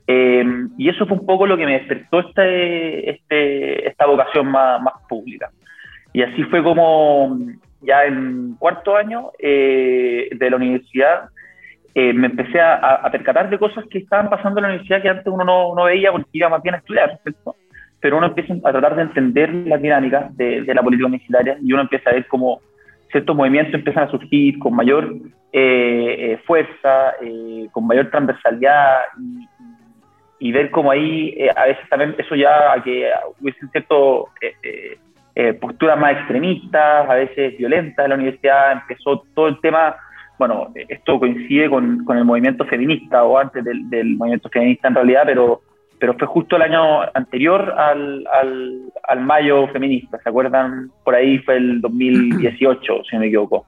Eh, 0.06 0.44
y 0.76 0.88
eso 0.88 1.06
fue 1.06 1.16
un 1.16 1.26
poco 1.26 1.46
lo 1.46 1.56
que 1.56 1.64
me 1.64 1.78
despertó 1.78 2.20
este, 2.20 3.10
este, 3.10 3.88
esta 3.88 4.06
vocación 4.06 4.46
más, 4.48 4.80
más 4.82 4.94
pública. 5.08 5.50
Y 6.12 6.22
así 6.22 6.44
fue 6.44 6.62
como 6.62 7.38
ya 7.80 8.04
en 8.04 8.54
cuarto 8.58 8.96
año 8.96 9.30
de 9.40 10.48
la 10.50 10.56
universidad 10.56 11.28
eh, 11.96 12.12
me 12.12 12.26
empecé 12.26 12.60
a, 12.60 13.08
percatar 13.12 13.48
de 13.48 13.58
cosas 13.58 13.84
que 13.88 13.98
estaban 13.98 14.28
pasando 14.28 14.58
en 14.58 14.62
la 14.62 14.68
universidad 14.70 15.00
que 15.00 15.08
antes 15.08 15.26
uno 15.28 15.44
no, 15.44 15.76
no 15.76 15.84
veía 15.84 16.10
porque 16.10 16.28
iba 16.32 16.48
más 16.48 16.60
bien 16.60 16.74
a 16.74 16.78
estudiar, 16.78 17.20
¿cierto? 17.22 17.54
Pero 18.04 18.18
uno 18.18 18.26
empieza 18.26 18.52
a 18.52 18.70
tratar 18.70 18.96
de 18.96 19.02
entender 19.02 19.50
las 19.66 19.80
dinámicas 19.80 20.36
de, 20.36 20.62
la 20.74 20.82
política 20.82 21.06
universitaria 21.06 21.56
y 21.62 21.72
uno 21.72 21.80
empieza 21.80 22.10
a 22.10 22.12
ver 22.12 22.26
cómo 22.26 22.60
ciertos 23.10 23.34
movimientos 23.34 23.72
empiezan 23.72 24.04
a 24.04 24.10
surgir 24.10 24.58
con 24.58 24.76
mayor 24.76 25.10
eh, 25.54 26.32
eh, 26.32 26.38
fuerza, 26.46 27.14
con 27.72 27.86
mayor 27.86 28.10
transversalidad 28.10 28.96
y, 30.38 30.52
ver 30.52 30.70
cómo 30.70 30.90
ahí 30.90 31.34
a 31.56 31.64
veces 31.64 31.88
también 31.88 32.14
eso 32.18 32.34
ya 32.34 32.74
a 32.74 32.82
que 32.82 33.08
hubiesen 33.40 33.70
cierto 33.70 34.28
posturas 35.58 35.98
más 35.98 36.12
extremistas, 36.12 37.08
a 37.08 37.14
veces 37.14 37.56
violentas. 37.56 38.04
En 38.04 38.10
la 38.10 38.16
universidad, 38.16 38.72
empezó 38.72 39.24
todo 39.34 39.48
el 39.48 39.58
tema 39.62 39.96
bueno, 40.38 40.74
esto 40.90 41.18
coincide 41.18 41.70
con, 41.70 42.04
con, 42.04 42.18
el 42.18 42.26
movimiento 42.26 42.66
feminista 42.66 43.24
o 43.24 43.38
antes 43.38 43.64
del, 43.64 44.16
movimiento 44.16 44.50
feminista 44.50 44.88
en 44.88 44.94
realidad, 44.94 45.22
pero, 45.24 45.62
pero 45.98 46.14
fue 46.14 46.26
justo 46.26 46.56
el 46.56 46.62
año 46.62 47.02
anterior 47.14 47.74
al, 47.76 48.26
al, 48.32 48.92
al, 49.08 49.20
mayo 49.20 49.68
feminista, 49.68 50.18
¿se 50.18 50.28
acuerdan? 50.28 50.90
Por 51.04 51.14
ahí 51.14 51.38
fue 51.38 51.56
el 51.56 51.80
2018, 51.80 53.02
si 53.08 53.16
no 53.16 53.20
me 53.20 53.26
equivoco. 53.26 53.66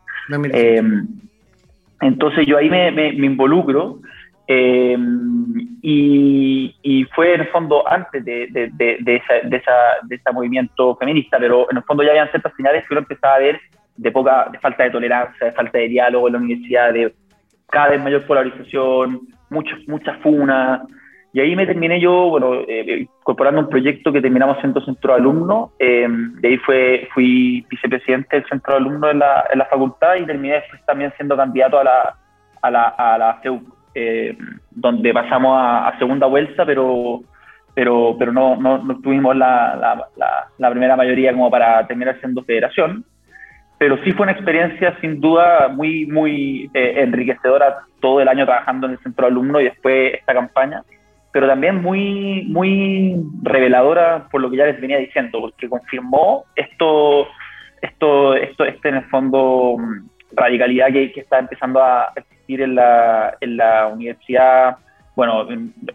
Eh, 0.53 0.83
entonces 2.01 2.47
yo 2.47 2.59
ahí 2.59 2.69
me, 2.69 2.91
me, 2.91 3.09
involucro 3.09 4.01
eh, 4.49 4.97
y, 5.83 6.75
y, 6.83 7.05
fue 7.15 7.35
en 7.35 7.41
el 7.43 7.49
fondo 7.49 7.89
antes 7.89 8.25
de, 8.25 8.49
de, 8.49 8.71
de, 8.75 8.99
de, 9.01 9.17
esa, 9.17 9.35
de, 9.49 9.57
esa, 9.57 9.73
de 10.03 10.17
ese 10.17 10.33
movimiento 10.33 10.97
feminista, 10.97 11.39
pero 11.39 11.71
en 11.71 11.79
el 11.79 11.83
fondo 11.85 12.03
ya 12.03 12.11
habían 12.11 12.31
ciertas 12.31 12.53
señales 12.57 12.85
que 12.87 12.95
uno 12.95 13.01
empezaba 13.01 13.37
a 13.37 13.39
ver 13.41 13.61
de 13.97 14.11
poca, 14.11 14.49
de 14.53 14.59
falta 14.59 14.85
de 14.85 14.91
tolerancia, 14.91 15.47
de 15.47 15.53
falta 15.53 15.79
de 15.79 15.89
diálogo 15.89 16.29
en 16.29 16.33
la 16.35 16.39
universidad, 16.39 16.93
de 16.93 17.15
cada 17.71 17.89
vez 17.91 18.03
mayor 18.03 18.27
polarización, 18.27 19.23
muchas 19.51 19.79
muchas 19.87 20.17
funas. 20.23 20.83
Y 21.37 21.41
ahí 21.41 21.55
me 21.55 21.67
terminé 21.67 22.01
yo, 22.01 22.31
bueno, 22.31 22.63
eh, 22.67 23.07
incorporando 23.21 23.61
un 23.61 23.69
proyecto 23.69 24.11
que 24.11 24.23
terminamos 24.23 24.57
siendo 24.61 24.81
centro 24.81 25.13
de 25.13 25.21
alumnos. 25.21 25.69
Eh, 25.79 26.09
de 26.09 26.49
ahí 26.49 26.57
fue, 26.57 27.07
fui 27.13 27.63
vicepresidente 27.69 28.37
del 28.37 28.49
centro 28.49 28.73
de 28.73 28.81
alumnos 28.81 29.11
en 29.11 29.19
la, 29.19 29.69
facultad 29.69 30.15
y 30.15 30.25
terminé 30.25 30.55
después 30.55 30.81
también 30.87 31.13
siendo 31.19 31.37
candidato 31.37 31.79
a 31.79 31.85
la, 31.85 32.17
a 32.63 32.71
la, 32.71 32.85
a 32.85 33.19
la 33.19 33.41
eh, 33.95 34.35
donde 34.71 35.13
pasamos 35.13 35.59
a, 35.61 35.95
segunda 35.99 36.27
vuelta, 36.27 36.65
pero, 36.65 37.21
pero, 37.75 38.17
pero 38.19 38.33
no, 38.33 38.57
no, 38.57 38.79
no 38.79 38.99
tuvimos 39.03 39.37
la, 39.37 40.09
la, 40.17 40.49
la, 40.57 40.71
primera 40.71 40.97
mayoría 40.97 41.33
como 41.33 41.51
para 41.51 41.87
terminar 41.87 42.19
siendo 42.19 42.45
federación 42.45 43.05
pero 43.79 44.03
sí 44.05 44.13
fue 44.13 44.25
una 44.25 44.33
experiencia 44.33 44.97
sin 45.03 45.21
duda 45.21 45.69
muy, 45.69 46.07
muy 46.07 46.71
eh, 46.73 46.95
enriquecedora 47.03 47.81
todo 48.01 48.23
el 48.23 48.29
año 48.29 48.47
trabajando 48.47 48.87
en 48.87 48.95
el 48.95 48.99
centro 49.01 49.27
de 49.27 49.33
alumnos 49.33 49.61
y 49.61 49.65
después 49.65 50.15
esta 50.15 50.33
campaña, 50.33 50.83
pero 51.37 51.49
también 51.49 51.83
muy, 51.83 52.45
muy 52.49 53.15
reveladora 53.43 54.27
por 54.31 54.41
lo 54.41 54.51
que 54.51 54.57
ya 54.57 54.65
les 54.65 54.81
venía 54.81 54.97
diciendo, 54.97 55.39
porque 55.39 55.69
confirmó 55.69 56.47
esto, 56.55 57.27
esto, 57.83 58.35
esto 58.35 58.65
este 58.65 58.89
en 58.89 58.95
el 58.95 59.05
fondo 59.11 59.77
mm, 59.77 60.09
radicalidad 60.33 60.87
que, 60.87 61.13
está 61.15 61.39
empezando 61.39 61.83
a 61.83 62.11
existir 62.17 62.63
en 62.63 62.75
la, 62.75 63.37
en 63.43 63.59
la 63.59 63.87
universidad. 63.89 64.79
Bueno, 65.15 65.47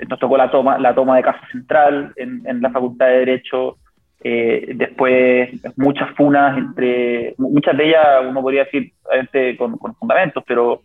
nos 0.07 0.19
tocó 0.19 0.37
la 0.37 0.51
toma, 0.51 0.77
la 0.77 0.93
toma 0.93 1.17
de 1.17 1.23
Casa 1.23 1.41
Central 1.51 2.13
en, 2.17 2.43
en 2.45 2.61
la 2.61 2.69
Facultad 2.69 3.07
de 3.07 3.25
Derecho, 3.25 3.77
eh, 4.23 4.73
después, 4.75 5.49
muchas 5.75 6.11
funas, 6.11 6.55
entre 6.55 7.33
muchas 7.39 7.75
de 7.77 7.87
ellas, 7.87 8.05
uno 8.29 8.43
podría 8.43 8.65
decir, 8.65 8.91
con, 9.57 9.79
con 9.79 9.95
fundamentos, 9.95 10.43
pero, 10.45 10.83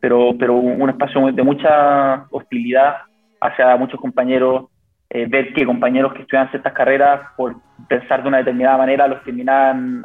pero, 0.00 0.34
pero 0.38 0.54
un 0.54 0.88
espacio 0.88 1.30
de 1.30 1.42
mucha 1.42 2.24
hostilidad 2.30 3.02
hacia 3.40 3.76
muchos 3.76 4.00
compañeros, 4.00 4.66
eh, 5.10 5.26
ver 5.28 5.52
que 5.52 5.64
compañeros 5.64 6.12
que 6.12 6.22
estudian 6.22 6.50
ciertas 6.50 6.72
carreras, 6.72 7.20
por 7.36 7.56
pensar 7.88 8.22
de 8.22 8.28
una 8.28 8.38
determinada 8.38 8.78
manera, 8.78 9.08
los 9.08 9.22
terminaban 9.24 10.04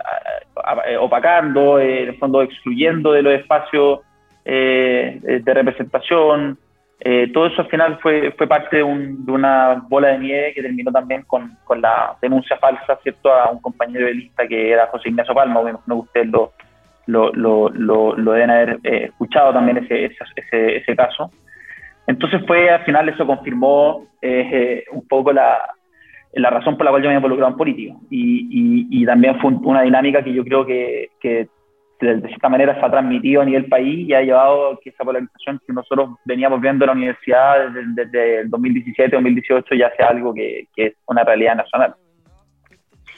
eh, 0.88 0.98
opacando, 0.98 1.80
en 1.80 2.10
el 2.10 2.18
fondo 2.18 2.42
excluyendo 2.42 3.12
de 3.12 3.22
los 3.22 3.34
espacios 3.34 4.00
de 4.46 5.42
representación, 5.46 6.58
eh, 7.06 7.30
todo 7.34 7.48
eso 7.48 7.62
al 7.62 7.68
final 7.68 8.00
fue, 8.02 8.32
fue 8.38 8.48
parte 8.48 8.78
de, 8.78 8.84
una 8.84 9.84
bola 9.90 10.08
de 10.10 10.20
nieve 10.20 10.54
que 10.54 10.62
terminó 10.62 10.90
también 10.90 11.24
con, 11.24 11.58
con, 11.66 11.82
la 11.82 12.16
denuncia 12.22 12.56
falsa, 12.58 12.98
¿cierto?, 13.04 13.30
a 13.30 13.52
un 13.52 13.60
compañero 13.60 14.06
de 14.06 14.14
lista 14.14 14.48
que 14.48 14.72
era 14.72 14.88
José 14.88 15.10
Ignacio 15.10 15.36
Palma, 15.36 15.62
me 15.64 15.72
imagino 15.72 15.96
que 15.96 16.02
ustedes 16.02 16.28
lo, 16.28 16.54
lo, 17.34 17.34
lo, 17.34 18.16
lo, 18.16 18.32
deben 18.32 18.52
haber 18.52 18.80
eh, 18.84 19.08
escuchado 19.10 19.52
también 19.52 19.80
ese, 19.80 20.06
ese, 20.06 20.78
ese, 20.78 20.96
caso. 20.96 21.30
Entonces 22.08 22.42
fue, 22.46 22.70
al 22.70 22.84
final 22.84 23.10
eso 23.10 23.26
confirmó 23.26 24.08
eh, 24.22 24.84
un 24.92 25.08
poco 25.08 25.32
la, 25.32 25.58
la 26.34 26.50
razón 26.50 26.76
por 26.76 26.86
la 26.86 26.92
cual 26.92 27.04
yo 27.04 27.10
me 27.10 27.16
he 27.16 27.18
involucrado 27.18 27.52
en 27.52 27.58
política. 27.58 27.96
Y, 28.10 28.48
y, 28.50 29.02
y 29.02 29.06
también 29.06 29.40
fue 29.40 29.52
una 29.52 29.84
dinámica 29.84 30.24
que 30.24 30.34
yo 30.34 30.44
creo 30.44 30.66
que, 30.66 31.10
que 31.20 31.48
de, 32.00 32.28
cierta 32.28 32.50
manera 32.50 32.78
se 32.80 32.86
ha 32.86 32.92
transmitido 32.92 33.42
a 33.42 33.46
nivel 33.46 33.66
país 33.68 34.08
y 34.08 34.14
ha 34.14 34.22
llevado 34.22 34.80
que 34.84 34.90
esa 34.90 35.04
polarización 35.04 35.62
que 35.66 35.74
nosotros 35.74 36.12
veníamos 36.26 36.60
viendo 36.62 36.86
en 36.86 36.88
la 36.88 36.94
universidad 36.94 37.70
desde, 37.96 38.42
el 38.42 38.52
2017-2018 38.52 39.78
ya 39.78 39.92
sea 39.96 40.08
algo 40.10 40.34
que, 40.34 40.68
es 40.76 40.94
una 41.06 41.24
realidad 41.24 41.56
nacional. 41.56 41.96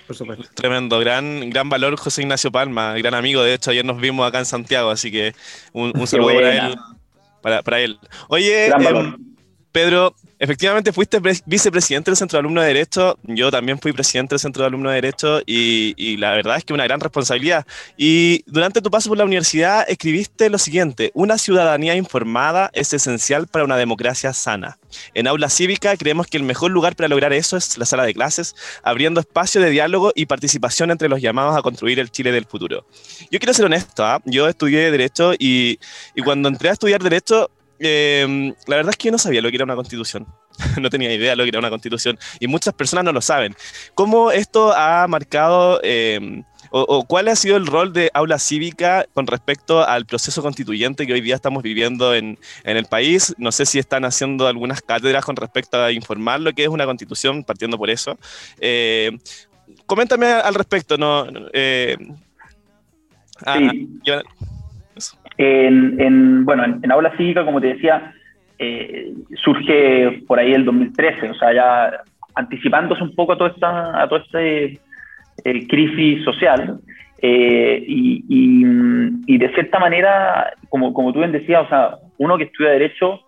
Por 0.07 0.15
supuesto. 0.15 0.45
Tremendo, 0.53 0.99
gran, 0.99 1.49
gran 1.49 1.67
valor 1.67 1.97
José 1.97 2.21
Ignacio 2.21 2.51
Palma, 2.51 2.93
gran 2.93 3.15
amigo, 3.15 3.41
de 3.41 3.55
hecho 3.55 3.71
ayer 3.71 3.83
nos 3.83 3.99
vimos 3.99 4.27
acá 4.27 4.37
en 4.37 4.45
Santiago, 4.45 4.91
así 4.91 5.11
que 5.11 5.33
un, 5.73 5.93
saludo 6.05 6.35
para 6.35 6.67
él, 6.67 6.75
para, 7.63 7.79
él. 7.79 7.99
Oye, 8.27 8.67
em, 8.67 9.34
Pedro, 9.75 10.15
efectivamente 10.39 10.93
fuiste 10.93 11.19
vicepresidente 11.45 12.09
del 12.09 12.15
Centro 12.15 12.37
de 12.37 12.39
Alumnos 12.39 12.63
de 12.63 12.69
Derecho, 12.69 13.19
yo 13.23 13.51
también 13.51 13.77
fui 13.77 13.91
presidente 13.91 14.33
del 14.33 14.39
Centro 14.39 14.61
de 14.63 14.67
Alumnos 14.67 14.91
de 14.91 14.95
Derecho 14.95 15.41
y, 15.45 16.15
la 16.15 16.31
verdad 16.31 16.55
es 16.55 16.63
que 16.63 16.71
una 16.71 16.85
gran 16.85 17.01
responsabilidad. 17.01 17.67
Y 17.97 18.41
durante 18.47 18.81
tu 18.81 18.89
paso 18.89 19.09
por 19.09 19.17
la 19.17 19.25
universidad 19.25 19.83
escribiste 19.89 20.49
lo 20.49 20.59
siguiente, 20.59 21.11
una 21.13 21.37
ciudadanía 21.37 21.93
informada 21.97 22.69
es 22.71 22.93
esencial 22.93 23.47
para 23.47 23.65
una 23.65 23.75
democracia 23.75 24.31
sana. 24.31 24.79
En 25.13 25.27
aula 25.27 25.49
cívica 25.49 25.97
creemos 25.97 26.27
que 26.27 26.37
el 26.37 26.43
mejor 26.43 26.71
lugar 26.71 26.95
para 26.95 27.09
lograr 27.09 27.33
eso 27.33 27.57
es 27.57 27.77
la 27.77 27.85
sala 27.85 28.05
de 28.05 28.13
clases, 28.13 28.55
abriendo 28.81 29.19
espacio 29.19 29.59
de 29.59 29.71
diálogo 29.71 30.13
y 30.15 30.25
participación 30.25 30.89
entre 30.89 31.09
los 31.09 31.19
llamados 31.19 31.53
a 31.57 31.61
construir 31.61 31.99
el 31.99 32.11
Chile 32.11 32.31
del 32.31 32.45
futuro. 32.45 32.87
Yo 33.29 33.39
quiero 33.39 33.53
ser 33.53 33.65
honesto, 33.65 34.05
¿ah? 34.05 34.21
yo 34.23 34.47
estudié 34.47 34.89
Derecho 34.89 35.33
y, 35.33 35.79
y 36.15 36.21
cuando 36.21 36.47
entré 36.47 36.69
a 36.69 36.71
estudiar 36.71 37.03
Derecho 37.03 37.51
Em, 37.79 38.53
la 38.67 38.77
verdad 38.77 38.91
es 38.91 38.97
que 38.97 39.07
yo 39.07 39.11
no 39.11 39.17
sabía 39.17 39.41
lo 39.41 39.49
que 39.49 39.55
era 39.55 39.65
una 39.65 39.75
constitución. 39.75 40.25
no 40.81 40.89
tenía 40.89 41.13
idea 41.13 41.31
de 41.31 41.35
lo 41.35 41.43
que 41.43 41.49
era 41.49 41.59
una 41.59 41.69
constitución. 41.69 42.17
Y 42.39 42.47
muchas 42.47 42.73
personas 42.73 43.05
no 43.05 43.11
lo 43.11 43.21
saben. 43.21 43.55
¿Cómo 43.93 44.31
esto 44.31 44.73
ha 44.73 45.07
marcado 45.07 45.79
em, 45.83 46.43
o, 46.71 47.05
cuál 47.05 47.27
ha 47.27 47.35
sido 47.35 47.57
el 47.57 47.67
rol 47.67 47.93
de 47.93 48.09
aula 48.13 48.39
cívica 48.39 49.05
con 49.13 49.27
respecto 49.27 49.85
al 49.85 50.05
proceso 50.05 50.41
constituyente 50.41 51.05
que 51.05 51.13
hoy 51.13 51.21
día 51.21 51.35
estamos 51.35 51.63
viviendo 51.63 52.13
en, 52.13 52.37
en, 52.63 52.77
el 52.77 52.85
país? 52.85 53.35
No 53.37 53.51
sé 53.51 53.65
si 53.65 53.79
están 53.79 54.05
haciendo 54.05 54.47
algunas 54.47 54.81
cátedras 54.81 55.25
con 55.25 55.35
respecto 55.35 55.81
a 55.81 55.91
informar 55.91 56.39
lo 56.41 56.53
que 56.53 56.63
es 56.63 56.69
una 56.69 56.85
constitución, 56.85 57.43
partiendo 57.43 57.77
por 57.77 57.89
eso. 57.89 58.17
Eh, 58.59 59.11
coméntame 59.85 60.27
al 60.27 60.53
respecto, 60.53 60.97
¿no? 60.97 61.27
Eh, 61.53 61.97
ah, 63.45 63.59
en, 65.37 66.45
bueno, 66.45 66.63
en, 66.63 66.91
Aula 66.91 67.15
Cívica, 67.17 67.45
como 67.45 67.61
te 67.61 67.73
decía, 67.73 68.13
eh, 68.57 69.13
surge 69.43 70.23
por 70.27 70.39
ahí 70.39 70.53
el 70.53 70.65
2013, 70.65 71.29
o 71.29 71.33
sea, 71.35 71.53
ya 71.53 72.03
anticipándose 72.35 73.03
un 73.03 73.15
poco 73.15 73.33
a 73.33 73.37
toda 73.37 73.49
esta, 73.49 74.01
a 74.01 74.07
toda 74.07 74.21
esta 74.21 74.41
eh, 74.41 75.67
crisis 75.67 76.23
social. 76.23 76.79
Eh, 77.21 77.83
y, 77.87 79.37
de 79.37 79.53
cierta 79.53 79.79
manera, 79.79 80.53
como, 80.69 80.93
como 80.93 81.11
tú 81.11 81.19
bien 81.19 81.31
decías, 81.31 81.65
o 81.65 81.67
sea, 81.67 81.95
uno 82.17 82.37
que 82.37 82.45
estudia 82.45 82.71
Derecho, 82.71 83.19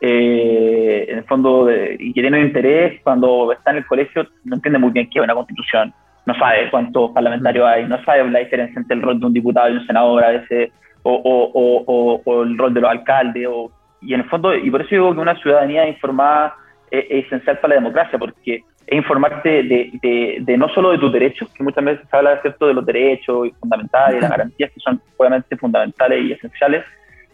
en 0.00 1.18
el 1.18 1.24
fondo, 1.24 1.70
y 1.70 2.12
que 2.12 2.20
tiene 2.20 2.40
interés, 2.40 3.00
cuando 3.02 3.50
está 3.52 3.70
en 3.70 3.78
el 3.78 3.86
colegio, 3.86 4.26
no 4.44 4.56
entiende 4.56 4.78
muy 4.78 4.90
bien 4.90 5.08
qué 5.08 5.18
es 5.18 5.24
una 5.24 5.34
constitución, 5.34 5.94
no 6.26 6.34
sabe 6.34 6.70
cuántos 6.70 7.10
parlamentarios 7.12 7.66
hay, 7.66 7.86
no 7.86 8.02
sabe 8.04 8.30
la 8.30 8.40
diferencia 8.40 8.78
entre 8.78 8.96
el 8.96 9.02
rol 9.02 9.18
de 9.18 9.26
un 9.26 9.32
diputado 9.32 9.70
y 9.70 9.76
un 9.76 9.86
senador, 9.86 10.24
a 10.24 10.30
veces 10.30 10.70
o, 11.04 12.22
o, 12.24 12.42
el 12.42 12.58
rol 12.58 12.74
de 12.74 12.80
los 12.80 12.90
alcaldes. 12.90 13.46
O, 13.48 13.70
y 14.00 14.14
en 14.14 14.20
el 14.20 14.28
fondo, 14.28 14.54
y 14.54 14.70
por 14.70 14.80
eso 14.80 14.90
digo 14.90 15.14
que 15.14 15.20
una 15.20 15.40
ciudadanía 15.40 15.88
informada 15.88 16.56
es, 16.90 17.26
esencial 17.26 17.58
para 17.58 17.74
la 17.74 17.80
democracia, 17.80 18.18
porque 18.18 18.62
es 18.86 18.96
informarte 18.96 19.62
de, 19.62 20.40
de, 20.40 20.56
no 20.56 20.68
solo 20.68 20.90
de 20.90 20.98
tus 20.98 21.12
derechos, 21.12 21.52
que 21.54 21.62
muchas 21.62 21.84
veces 21.84 22.06
se 22.08 22.16
habla 22.16 22.40
¿cierto? 22.42 22.66
de 22.66 22.74
los 22.74 22.84
derechos 22.84 23.48
fundamentales, 23.60 24.20
las 24.20 24.30
garantías 24.30 24.70
que 24.72 24.80
son 24.80 25.00
obviamente 25.16 25.56
fundamentales 25.56 26.22
y 26.22 26.32
esenciales, 26.32 26.84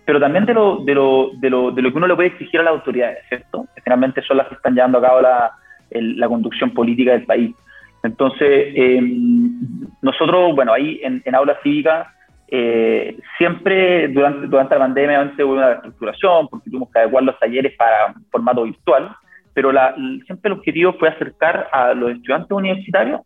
pero 0.04 0.20
también 0.20 0.46
de 0.46 0.54
lo, 0.54 0.78
de 0.84 0.94
lo, 0.94 1.30
de 1.38 1.50
lo, 1.50 1.70
de 1.70 1.82
lo 1.82 1.90
que 1.90 1.98
uno 1.98 2.06
le 2.06 2.14
puede 2.14 2.28
exigir 2.28 2.60
a 2.60 2.64
las 2.64 2.74
autoridades, 2.74 3.18
¿cierto? 3.28 3.66
Que 3.74 3.82
finalmente 3.82 4.22
son 4.22 4.36
las 4.36 4.48
que 4.48 4.54
están 4.54 4.74
llevando 4.74 4.98
a 4.98 5.02
cabo 5.02 5.20
la, 5.20 5.52
la 5.90 6.28
conducción 6.28 6.70
política 6.70 7.12
del 7.12 7.24
país. 7.24 7.54
Entonces, 8.02 8.72
em, 8.74 9.52
nosotros, 10.00 10.54
bueno, 10.54 10.72
ahí 10.72 11.00
en, 11.02 11.20
en 11.24 11.34
Aula 11.34 11.58
Cívica 11.62 12.14
eh, 12.52 13.16
siempre 13.38 14.08
durante, 14.08 14.48
durante 14.48 14.74
la 14.74 14.80
pandemia 14.80 15.32
hubo 15.38 15.52
una 15.52 15.68
reestructuración 15.68 16.48
porque 16.48 16.68
tuvimos 16.68 16.90
que 16.90 16.98
adecuar 16.98 17.22
los 17.22 17.38
talleres 17.38 17.76
para 17.76 18.12
formato 18.30 18.64
virtual, 18.64 19.14
pero 19.54 19.70
la, 19.70 19.94
siempre 20.26 20.50
el 20.50 20.58
objetivo 20.58 20.94
fue 20.94 21.10
acercar 21.10 21.68
a 21.72 21.94
los 21.94 22.10
estudiantes 22.10 22.50
universitarios 22.50 23.20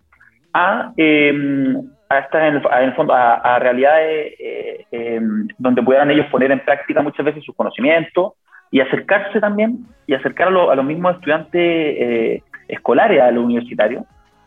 a, 0.52 0.92
em, 0.98 1.74
a 2.10 2.18
estar 2.18 2.42
en 2.42 2.56
el, 2.56 2.94
fondo 2.94 3.14
a, 3.14 3.58
realidades 3.58 4.34
eh, 4.38 4.84
em, 4.92 5.48
donde 5.58 5.82
pudieran 5.82 6.10
ellos 6.10 6.26
poner 6.26 6.52
en 6.52 6.60
práctica 6.60 7.00
muchas 7.00 7.24
veces 7.24 7.42
sus 7.44 7.56
conocimientos 7.56 8.34
y 8.70 8.80
acercarse 8.80 9.40
también 9.40 9.86
y 10.06 10.14
acercar 10.14 10.48
a, 10.48 10.72
a 10.72 10.74
los 10.74 10.84
mismos 10.84 11.14
estudiantes 11.14 11.62
eh, 11.62 12.42
escolares 12.68 13.22
a 13.22 13.30
los 13.30 13.44
universitarios 13.44 14.04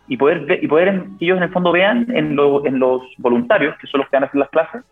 y 0.08 0.18
poder, 0.18 0.42
ver, 0.42 0.64
y 0.64 0.68
poder 0.68 1.04
ellos 1.20 1.38
en 1.38 1.44
el 1.44 1.50
fondo 1.50 1.72
vean 1.72 2.08
en, 2.10 2.38
en, 2.38 2.80
los 2.80 3.02
voluntarios, 3.18 3.78
que 3.78 3.88
son 3.88 4.00
los 4.00 4.10
que 4.10 4.16
van 4.16 4.24
a 4.24 4.28
hacer 4.28 4.40
las 4.40 4.50
clases, 4.50 4.84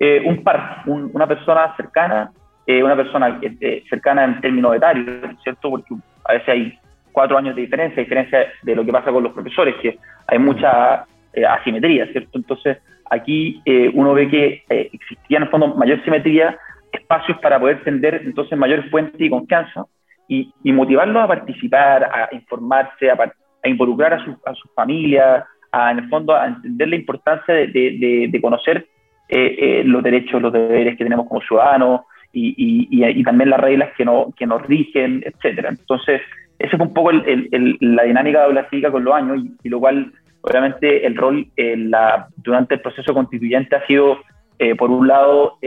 eh, 0.00 0.22
un 0.24 0.42
par, 0.42 0.82
una 0.86 1.26
persona 1.26 1.74
cercana, 1.76 2.32
eh, 2.66 2.82
una 2.82 2.96
persona 2.96 3.38
eh, 3.42 3.84
cercana 3.88 4.24
en 4.24 4.40
términos 4.40 4.74
etarios, 4.74 5.08
¿cierto? 5.42 5.70
Porque 5.70 5.94
a 6.24 6.32
veces 6.32 6.48
hay 6.48 6.78
cuatro 7.12 7.38
años 7.38 7.54
de 7.54 7.62
diferencia, 7.62 8.02
diferencia 8.02 8.46
de 8.62 8.74
lo 8.74 8.84
que 8.84 8.92
pasa 8.92 9.12
con 9.12 9.22
los 9.22 9.32
profesores, 9.32 9.76
que 9.80 9.98
hay 10.26 10.38
mucha 10.38 11.06
asimetría, 11.48 12.06
¿cierto? 12.12 12.38
Entonces, 12.38 12.78
aquí 13.10 13.62
uno 13.94 14.14
ve 14.14 14.28
que 14.28 14.64
existía 14.68 15.38
en 15.38 15.44
el 15.44 15.48
fondo 15.48 15.68
mayor 15.74 16.02
simetría, 16.04 16.58
espacios 16.92 17.38
para 17.38 17.58
poder 17.58 17.82
tender 17.82 18.22
entonces 18.24 18.56
mayores 18.56 18.88
fuentes 18.90 19.20
y 19.20 19.30
confianza 19.30 19.84
y, 20.28 20.52
y 20.62 20.72
motivarlos 20.72 21.22
a 21.22 21.28
participar, 21.28 22.04
a 22.04 22.28
informarse, 22.32 23.10
a, 23.10 23.16
a 23.64 23.68
involucrar 23.68 24.14
a 24.14 24.24
su, 24.24 24.36
a 24.44 24.54
su 24.54 24.68
familia, 24.74 25.46
a, 25.72 25.90
en 25.90 25.98
el 25.98 26.08
fondo 26.08 26.34
a 26.34 26.46
entender 26.46 26.88
la 26.88 26.96
importancia 26.96 27.54
de, 27.54 28.38
conocer 28.40 28.86
eh, 29.28 29.56
eh, 29.58 29.82
los 29.84 30.02
derechos, 30.02 30.40
los 30.40 30.52
deberes 30.52 30.96
que 30.96 31.04
tenemos 31.04 31.26
como 31.26 31.40
ciudadanos 31.40 32.02
y, 32.32 32.54
y, 32.56 33.04
y, 33.04 33.22
también 33.22 33.50
las 33.50 33.60
reglas 33.60 33.90
que, 33.96 34.04
no, 34.04 34.32
que 34.36 34.46
nos 34.46 34.62
rigen, 34.62 35.22
etcétera. 35.24 35.70
Entonces, 35.70 36.20
esa 36.58 36.76
fue 36.76 36.86
un 36.86 36.94
poco 36.94 37.10
el, 37.10 37.48
el, 37.50 37.76
la 37.80 38.02
dinámica 38.04 38.46
de 38.46 38.90
con 38.90 39.04
los 39.04 39.14
años 39.14 39.42
y, 39.62 39.68
lo 39.68 39.80
cual, 39.80 40.12
obviamente, 40.42 41.06
el 41.06 41.16
rol 41.16 41.46
la, 41.56 42.28
durante 42.36 42.74
el 42.74 42.80
proceso 42.80 43.14
constituyente 43.14 43.76
ha 43.76 43.86
sido, 43.86 44.18
eh, 44.58 44.74
por 44.74 44.90
un 44.90 45.06
lado, 45.06 45.58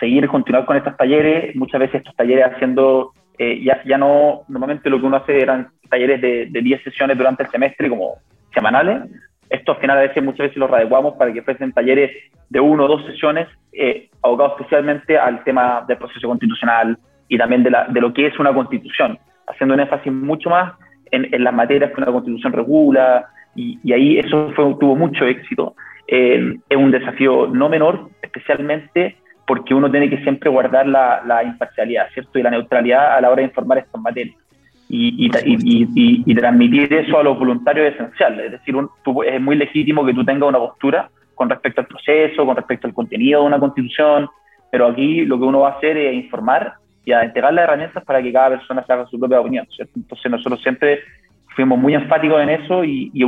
seguir, 0.00 0.26
continuar 0.28 0.66
con 0.66 0.76
estos 0.76 0.96
talleres, 0.96 1.54
muchas 1.56 1.80
veces 1.80 1.96
estos 1.96 2.16
talleres 2.16 2.46
haciendo, 2.46 3.12
ya, 3.38 3.80
ya 3.84 3.96
no, 3.96 4.42
normalmente 4.48 4.90
lo 4.90 5.00
que 5.00 5.06
uno 5.06 5.18
hace 5.18 5.40
eran 5.40 5.68
talleres 5.88 6.20
de, 6.20 6.46
de 6.50 6.62
10 6.62 6.82
sesiones 6.82 7.16
durante 7.16 7.42
el 7.42 7.50
semestre 7.50 7.88
como 7.88 8.16
semanales. 8.54 9.02
Esto 9.50 9.72
al 9.72 9.78
final 9.78 9.98
a 9.98 10.02
veces, 10.02 10.22
muchas 10.22 10.46
veces 10.46 10.56
los 10.56 10.70
adecuamos 10.70 11.14
para 11.14 11.32
que 11.32 11.40
ofrecen 11.40 11.72
talleres 11.72 12.10
de 12.50 12.60
uno 12.60 12.84
o 12.84 12.88
dos 12.88 13.06
sesiones 13.06 13.48
eh, 13.72 14.08
abocados 14.22 14.54
especialmente 14.58 15.16
al 15.18 15.42
tema 15.44 15.84
del 15.86 15.96
proceso 15.96 16.28
constitucional 16.28 16.98
y 17.28 17.38
también 17.38 17.62
de, 17.62 17.70
lo 18.00 18.12
que 18.12 18.26
es 18.26 18.38
una 18.38 18.52
constitución, 18.52 19.18
haciendo 19.46 19.74
un 19.74 19.80
énfasis 19.80 20.12
mucho 20.12 20.50
más 20.50 20.74
en, 21.10 21.28
las 21.44 21.54
materias 21.54 21.92
que 21.92 22.00
una 22.00 22.12
constitución 22.12 22.52
regula 22.52 23.26
y, 23.54 23.78
y 23.82 23.92
ahí 23.92 24.18
eso 24.18 24.50
fue, 24.54 24.64
tuvo 24.80 24.96
mucho 24.96 25.24
éxito. 25.26 25.74
Eh, 26.06 26.56
es 26.68 26.76
un 26.76 26.90
desafío 26.90 27.46
no 27.48 27.68
menor, 27.68 28.08
especialmente 28.22 29.16
porque 29.46 29.74
uno 29.74 29.90
tiene 29.90 30.10
que 30.10 30.22
siempre 30.22 30.50
guardar 30.50 30.86
la, 30.86 31.22
la 31.26 31.42
imparcialidad, 31.42 32.08
¿cierto? 32.12 32.38
Y 32.38 32.42
la 32.42 32.50
neutralidad 32.50 33.16
a 33.16 33.20
la 33.20 33.30
hora 33.30 33.38
de 33.38 33.48
informar 33.48 33.78
estas 33.78 34.00
materias 34.00 34.36
y, 34.88 35.26
y, 35.26 36.22
y, 36.24 36.34
transmitir 36.34 36.92
eso 36.92 37.18
a 37.18 37.22
los 37.22 37.38
voluntarios 37.38 37.88
es 37.88 37.94
esencial. 37.94 38.40
Es 38.40 38.52
decir, 38.52 38.74
es 39.26 39.40
muy 39.40 39.56
legítimo 39.56 40.04
que 40.04 40.14
tú 40.14 40.24
tengas 40.24 40.48
una 40.48 40.58
postura 40.58 41.10
con 41.34 41.50
respecto 41.50 41.82
al 41.82 41.86
proceso, 41.86 42.46
con 42.46 42.56
respecto 42.56 42.86
al 42.86 42.94
contenido 42.94 43.42
de 43.42 43.46
una 43.46 43.60
constitución, 43.60 44.28
pero 44.70 44.86
aquí 44.86 45.24
lo 45.26 45.38
que 45.38 45.44
uno 45.44 45.60
va 45.60 45.70
a 45.70 45.72
hacer 45.72 45.96
es 45.96 46.14
informar 46.14 46.74
y 47.04 47.12
a 47.12 47.22
entregar 47.22 47.52
las 47.52 47.64
herramientas 47.64 48.02
para 48.04 48.22
que 48.22 48.32
cada 48.32 48.50
persona 48.50 48.84
se 48.84 48.92
haga 48.92 49.06
su 49.06 49.18
propia 49.18 49.40
opinión. 49.40 49.66
Entonces 49.78 50.30
nosotros 50.30 50.60
siempre 50.62 51.00
fuimos 51.54 51.78
muy 51.78 51.94
enfáticos 51.94 52.40
en 52.40 52.50
eso 52.50 52.84
y, 52.84 53.10
y, 53.12 53.22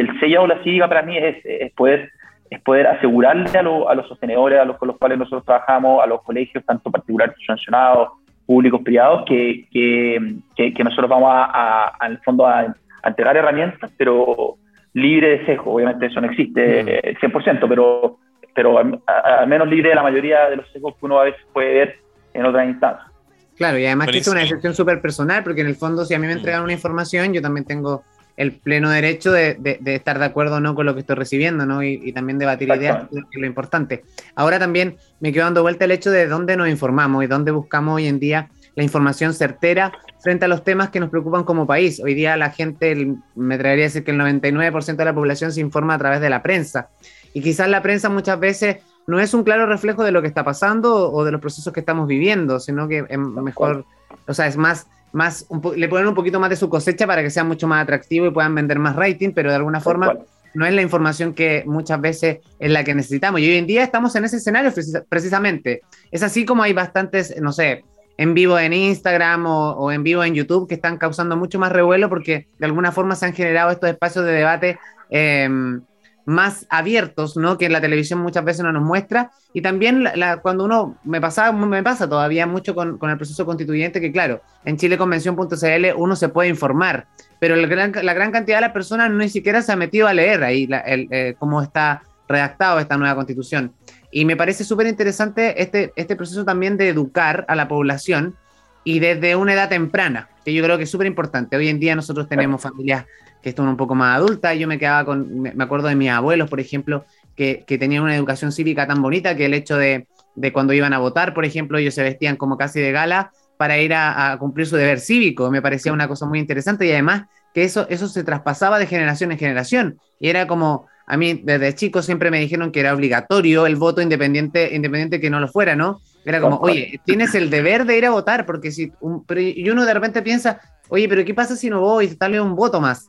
el 0.00 0.20
sello 0.20 0.42
de 0.42 0.48
la 0.48 0.62
cívica 0.62 0.88
para 0.88 1.02
mí 1.02 1.16
es, 1.16 1.36
es 1.44 1.72
poder 1.72 2.10
es 2.50 2.60
poder 2.60 2.86
asegurarle 2.86 3.48
a, 3.56 3.60
a, 3.60 3.94
los 3.94 4.06
sostenedores 4.08 4.60
a 4.60 4.66
los 4.66 4.76
con 4.76 4.88
los 4.88 4.98
cuales 4.98 5.18
nosotros 5.18 5.44
trabajamos, 5.44 6.02
a 6.02 6.06
los 6.06 6.22
colegios, 6.22 6.62
tanto 6.66 6.90
particulares 6.90 7.34
sancionados, 7.46 8.10
públicos 8.46 8.80
privados 8.82 9.24
que, 9.26 9.66
que, 9.70 10.74
que, 10.74 10.84
nosotros 10.84 11.08
vamos 11.08 11.30
a, 11.32 11.88
al 11.98 12.18
fondo 12.22 12.46
a, 12.46 12.74
entregar 13.04 13.36
herramientas, 13.36 13.90
pero 13.96 14.56
libre 14.94 15.38
de 15.38 15.46
sesgo. 15.46 15.74
Obviamente 15.74 16.06
eso 16.06 16.20
no 16.20 16.30
existe 16.30 17.16
100%, 17.20 17.64
mm. 17.64 17.68
pero, 17.68 18.18
pero 18.54 18.78
al, 18.78 19.48
menos 19.48 19.68
libre 19.68 19.90
de 19.90 19.94
la 19.96 20.02
mayoría 20.02 20.48
de 20.48 20.56
los 20.56 20.70
sesgos 20.70 20.94
que 20.94 21.06
uno 21.06 21.18
a 21.18 21.24
veces 21.24 21.40
puede 21.52 21.74
ver 21.74 21.98
en 22.34 22.46
otras 22.46 22.68
instancias. 22.68 23.08
Claro, 23.56 23.78
y 23.78 23.86
además 23.86 24.08
que 24.08 24.18
es 24.18 24.28
una 24.28 24.40
decisión 24.40 24.74
súper 24.74 25.00
personal, 25.00 25.42
porque 25.42 25.60
en 25.60 25.66
el 25.66 25.74
fondo 25.74 26.04
si 26.04 26.14
a 26.14 26.18
mí 26.18 26.26
me 26.26 26.34
mm. 26.34 26.38
entregan 26.38 26.62
una 26.62 26.72
información, 26.72 27.32
yo 27.32 27.42
también 27.42 27.66
tengo 27.66 28.04
el 28.36 28.52
pleno 28.52 28.90
derecho 28.90 29.32
de, 29.32 29.54
de, 29.54 29.94
estar 29.94 30.18
de 30.18 30.24
acuerdo 30.24 30.56
o 30.56 30.60
no 30.60 30.74
con 30.74 30.86
lo 30.86 30.94
que 30.94 31.00
estoy 31.00 31.16
recibiendo, 31.16 31.66
¿no? 31.66 31.82
Y, 31.82 32.12
también 32.12 32.38
debatir 32.38 32.68
ideas, 32.68 33.08
que 33.10 33.18
es 33.18 33.40
lo 33.40 33.46
importante. 33.46 34.04
Ahora 34.34 34.58
también 34.58 34.96
me 35.20 35.32
quedo 35.32 35.44
dando 35.44 35.62
vuelta 35.62 35.84
el 35.84 35.90
hecho 35.90 36.10
de 36.10 36.26
dónde 36.26 36.56
nos 36.56 36.68
informamos 36.68 37.24
y 37.24 37.26
dónde 37.26 37.50
buscamos 37.50 37.96
hoy 37.96 38.06
en 38.06 38.18
día 38.18 38.50
la 38.74 38.82
información 38.82 39.34
certera 39.34 39.92
frente 40.20 40.46
a 40.46 40.48
los 40.48 40.64
temas 40.64 40.90
que 40.90 41.00
nos 41.00 41.10
preocupan 41.10 41.44
como 41.44 41.66
país. 41.66 42.00
Hoy 42.00 42.14
día 42.14 42.36
la 42.36 42.50
gente, 42.50 43.16
me 43.34 43.58
traería 43.58 43.84
a 43.84 43.88
decir 43.88 44.04
que 44.04 44.12
el 44.12 44.20
99% 44.20 44.96
de 44.96 45.04
la 45.04 45.14
población 45.14 45.52
se 45.52 45.60
informa 45.60 45.94
a 45.94 45.98
través 45.98 46.20
de 46.20 46.30
la 46.30 46.42
prensa. 46.42 46.88
Y 47.34 47.42
quizás 47.42 47.68
la 47.68 47.82
prensa 47.82 48.08
muchas 48.08 48.38
veces 48.40 48.78
no 49.06 49.20
es 49.20 49.34
un 49.34 49.42
claro 49.42 49.66
reflejo 49.66 50.04
de 50.04 50.12
lo 50.12 50.22
que 50.22 50.28
está 50.28 50.44
pasando 50.44 51.12
o 51.12 51.24
de 51.24 51.32
los 51.32 51.40
procesos 51.40 51.72
que 51.72 51.80
estamos 51.80 52.06
viviendo, 52.06 52.60
sino 52.60 52.88
que 52.88 53.04
es 53.08 53.18
mejor, 53.18 53.84
o 54.26 54.34
sea, 54.34 54.46
es 54.46 54.56
más, 54.56 54.86
más 55.12 55.46
le 55.76 55.88
ponen 55.88 56.08
un 56.08 56.14
poquito 56.14 56.40
más 56.40 56.50
de 56.50 56.56
su 56.56 56.68
cosecha 56.68 57.06
para 57.06 57.22
que 57.22 57.30
sea 57.30 57.44
mucho 57.44 57.68
más 57.68 57.82
atractivo 57.82 58.26
y 58.26 58.30
puedan 58.30 58.54
vender 58.54 58.78
más 58.78 58.96
rating, 58.96 59.30
pero 59.34 59.50
de 59.50 59.56
alguna 59.56 59.80
forma 59.80 60.18
no 60.54 60.66
es 60.66 60.74
la 60.74 60.82
información 60.82 61.32
que 61.34 61.64
muchas 61.66 62.00
veces 62.00 62.38
es 62.58 62.70
la 62.70 62.84
que 62.84 62.94
necesitamos. 62.94 63.40
Y 63.40 63.48
hoy 63.48 63.56
en 63.56 63.66
día 63.66 63.82
estamos 63.82 64.14
en 64.16 64.24
ese 64.24 64.36
escenario 64.36 64.72
precisamente. 65.08 65.82
Es 66.10 66.22
así 66.22 66.44
como 66.44 66.62
hay 66.62 66.72
bastantes, 66.72 67.34
no 67.40 67.52
sé, 67.52 67.84
en 68.18 68.34
vivo 68.34 68.58
en 68.58 68.72
Instagram 68.72 69.46
o, 69.46 69.90
en 69.90 70.02
vivo 70.02 70.22
en 70.22 70.34
YouTube 70.34 70.68
que 70.68 70.74
están 70.74 70.98
causando 70.98 71.36
mucho 71.36 71.58
más 71.58 71.72
revuelo 71.72 72.08
porque 72.08 72.48
de 72.58 72.66
alguna 72.66 72.92
forma 72.92 73.16
se 73.16 73.26
han 73.26 73.32
generado 73.32 73.70
estos 73.70 73.90
espacios 73.90 74.24
de 74.24 74.32
debate 74.32 74.78
em, 75.10 75.82
más 76.24 76.66
abiertos, 76.70 77.36
¿no? 77.36 77.58
Que 77.58 77.68
la 77.68 77.80
televisión 77.80 78.20
muchas 78.20 78.44
veces 78.44 78.62
no 78.62 78.72
nos 78.72 78.82
muestra. 78.82 79.30
Y 79.52 79.62
también 79.62 80.04
cuando 80.42 80.64
uno, 80.64 80.96
me, 81.04 81.20
pasa, 81.20 81.52
me 81.52 81.82
pasa 81.82 82.08
todavía 82.08 82.46
mucho 82.46 82.74
con, 82.74 82.98
el 83.02 83.16
proceso 83.16 83.44
constituyente, 83.44 84.00
que 84.00 84.12
claro, 84.12 84.40
en 84.64 84.76
chileconvención.cl 84.76 85.86
uno 85.96 86.16
se 86.16 86.28
puede 86.28 86.48
informar, 86.48 87.06
pero 87.38 87.56
la 87.56 87.66
gran, 87.66 87.92
cantidad 88.32 88.58
de 88.58 88.62
las 88.62 88.72
personas 88.72 89.10
ni 89.10 89.28
siquiera 89.28 89.62
se 89.62 89.72
ha 89.72 89.76
metido 89.76 90.06
a 90.06 90.14
leer 90.14 90.42
ahí 90.42 90.68
eh, 90.70 91.34
cómo 91.38 91.60
está 91.60 92.02
redactado 92.28 92.78
esta 92.78 92.96
nueva 92.96 93.14
constitución. 93.14 93.72
Y 94.10 94.24
me 94.24 94.36
parece 94.36 94.64
súper 94.64 94.86
interesante 94.86 95.60
este, 95.62 95.92
este 95.96 96.16
proceso 96.16 96.44
también 96.44 96.76
de 96.76 96.88
educar 96.88 97.44
a 97.48 97.54
la 97.54 97.68
población 97.68 98.36
y 98.84 98.98
desde 98.98 99.36
una 99.36 99.54
edad 99.54 99.68
temprana, 99.68 100.28
que 100.44 100.52
yo 100.52 100.62
creo 100.62 100.76
que 100.76 100.84
es 100.84 100.90
súper 100.90 101.06
importante. 101.06 101.56
Hoy 101.56 101.68
en 101.68 101.78
día 101.78 101.94
nosotros 101.94 102.28
tenemos 102.28 102.60
familias 102.60 103.06
que 103.42 103.48
están 103.50 103.68
un 103.68 103.76
poco 103.76 103.94
más 103.94 104.16
adultas. 104.16 104.56
Yo 104.56 104.68
me 104.68 104.78
quedaba 104.78 105.04
con, 105.04 105.40
me 105.40 105.64
acuerdo 105.64 105.88
de 105.88 105.96
mis 105.96 106.10
abuelos, 106.10 106.48
por 106.48 106.60
ejemplo, 106.60 107.04
que, 107.36 107.64
que 107.66 107.78
tenían 107.78 108.02
una 108.02 108.16
educación 108.16 108.52
cívica 108.52 108.86
tan 108.86 109.02
bonita 109.02 109.36
que 109.36 109.46
el 109.46 109.54
hecho 109.54 109.76
de, 109.76 110.06
de, 110.34 110.52
cuando 110.52 110.72
iban 110.72 110.92
a 110.92 110.98
votar, 110.98 111.34
por 111.34 111.44
ejemplo, 111.44 111.78
ellos 111.78 111.94
se 111.94 112.02
vestían 112.02 112.36
como 112.36 112.56
casi 112.56 112.80
de 112.80 112.92
gala 112.92 113.32
para 113.56 113.78
ir 113.78 113.94
a, 113.94 114.36
cumplir 114.38 114.66
su 114.66 114.76
deber 114.76 115.00
cívico. 115.00 115.50
Me 115.50 115.62
parecía 115.62 115.92
una 115.92 116.08
cosa 116.08 116.26
muy 116.26 116.38
interesante 116.38 116.86
y 116.86 116.92
además 116.92 117.24
que 117.54 117.64
eso, 117.64 117.86
eso 117.90 118.08
se 118.08 118.24
traspasaba 118.24 118.78
de 118.78 118.86
generación 118.86 119.32
en 119.32 119.38
generación. 119.38 119.98
Y 120.18 120.28
era 120.28 120.46
como, 120.46 120.86
a 121.06 121.16
mí 121.16 121.40
desde 121.44 121.74
chico 121.74 122.02
siempre 122.02 122.30
me 122.30 122.40
dijeron 122.40 122.72
que 122.72 122.80
era 122.80 122.94
obligatorio 122.94 123.66
el 123.66 123.76
voto 123.76 124.00
independiente, 124.00 124.74
independiente 124.74 125.20
que 125.20 125.30
no 125.30 125.38
lo 125.38 125.48
fuera, 125.48 125.76
¿no? 125.76 126.00
Era 126.24 126.40
como, 126.40 126.56
oye, 126.58 127.00
tienes 127.04 127.34
el 127.34 127.50
deber 127.50 127.84
de 127.84 127.98
ir 127.98 128.06
a 128.06 128.10
votar, 128.10 128.46
porque 128.46 128.70
si, 128.70 128.92
y 129.36 129.70
uno 129.70 129.84
de 129.84 129.94
repente 129.94 130.22
piensa, 130.22 130.60
oye, 130.88 131.08
pero 131.08 131.24
¿qué 131.24 131.34
pasa 131.34 131.56
si 131.56 131.68
no 131.68 131.80
voy? 131.80 132.08
Tal 132.14 132.32
vez 132.32 132.40
un 132.40 132.54
voto 132.54 132.80
más 132.80 133.08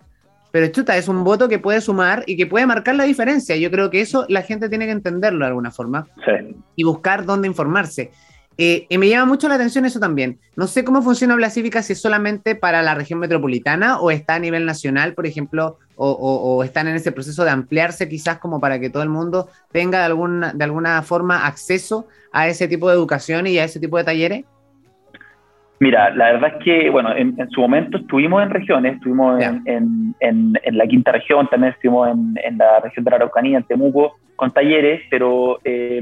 pero 0.53 0.67
chuta, 0.67 0.95
es 0.97 1.07
un 1.07 1.23
voto 1.23 1.49
que 1.49 1.57
puede 1.57 1.81
sumar 1.81 2.23
y 2.27 2.37
que 2.37 2.45
puede 2.45 2.67
marcar 2.67 2.93
la 2.93 3.05
diferencia. 3.05 3.55
Yo 3.55 3.71
creo 3.71 3.89
que 3.89 4.01
eso 4.01 4.27
la 4.29 4.43
gente 4.43 4.69
tiene 4.69 4.85
que 4.85 4.91
entenderlo 4.91 5.39
de 5.39 5.47
alguna 5.47 5.71
forma 5.71 6.05
y 6.75 6.83
buscar 6.83 7.25
dónde 7.25 7.47
informarse. 7.47 8.11
Eh, 8.59 8.85
y 8.87 8.99
me 8.99 9.09
llama 9.09 9.25
mucho 9.25 9.49
la 9.49 9.55
atención 9.55 9.83
eso 9.87 9.99
también. 9.99 10.37
No 10.55 10.67
sé 10.67 10.83
cómo 10.83 11.01
funciona 11.01 11.33
Habla 11.33 11.49
Cívica, 11.49 11.81
si 11.81 11.93
es 11.93 12.01
solamente 12.01 12.53
para 12.53 12.83
la 12.83 12.93
región 12.93 13.17
metropolitana 13.17 13.99
o 13.99 14.11
está 14.11 14.35
a 14.35 14.39
nivel 14.39 14.67
nacional, 14.67 15.15
por 15.15 15.25
ejemplo, 15.25 15.79
o, 15.95 16.63
están 16.63 16.87
en 16.87 16.97
ese 16.97 17.11
proceso 17.11 17.43
de 17.43 17.49
ampliarse 17.49 18.07
quizás 18.07 18.37
como 18.37 18.59
para 18.59 18.79
que 18.79 18.91
todo 18.91 19.01
el 19.01 19.09
mundo 19.09 19.49
tenga 19.71 19.97
de 20.01 20.05
alguna, 20.05 20.53
de 20.53 20.63
alguna 20.63 21.01
forma 21.01 21.47
acceso 21.47 22.07
a 22.31 22.47
ese 22.47 22.67
tipo 22.67 22.89
de 22.89 22.95
educación 22.95 23.47
y 23.47 23.57
a 23.57 23.63
ese 23.63 23.79
tipo 23.79 23.97
de 23.97 24.03
talleres. 24.03 24.45
Mira, 25.83 26.11
la 26.11 26.31
verdad 26.31 26.53
es 26.55 26.63
que, 26.63 26.89
bueno, 26.89 27.13
en, 27.13 27.35
su 27.49 27.59
momento 27.59 27.97
estuvimos 27.97 28.41
en 28.41 28.51
regiones, 28.51 28.93
estuvimos 28.93 29.43
en, 29.65 30.57
la 30.71 30.87
quinta 30.87 31.11
región, 31.11 31.45
también 31.49 31.73
estuvimos 31.73 32.07
en, 32.07 32.57
la 32.57 32.79
región 32.79 33.03
de 33.03 33.11
la 33.11 33.17
Araucanía, 33.17 33.57
en 33.57 33.65
Temuco, 33.65 34.15
con 34.37 34.51
talleres, 34.51 35.01
pero 35.09 35.59
eh, 35.65 36.01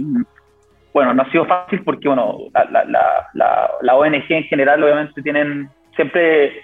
bueno, 0.93 1.15
no 1.15 1.23
ha 1.23 1.31
sido 1.31 1.45
fácil 1.45 1.81
porque, 1.83 2.07
bueno, 2.07 2.37
la, 2.53 3.95
ONG 3.95 4.25
en 4.29 4.43
general 4.43 4.83
obviamente 4.83 5.19
tienen 5.23 5.67
siempre, 5.95 6.59